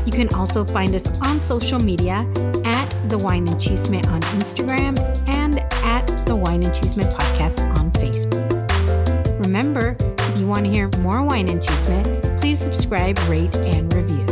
[0.06, 2.28] You can also find us on social media
[2.66, 4.98] at The Wine and Chisme on Instagram
[5.28, 9.46] and at The Wine and Chisme Podcast on Facebook.
[9.46, 14.26] Remember, if you want to hear more Wine and Chisme, please subscribe, rate, and review.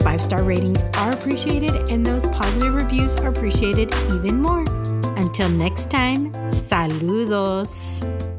[0.00, 4.64] Five star ratings are appreciated, and those positive reviews are appreciated even more.
[5.16, 8.29] Until next time, saludos.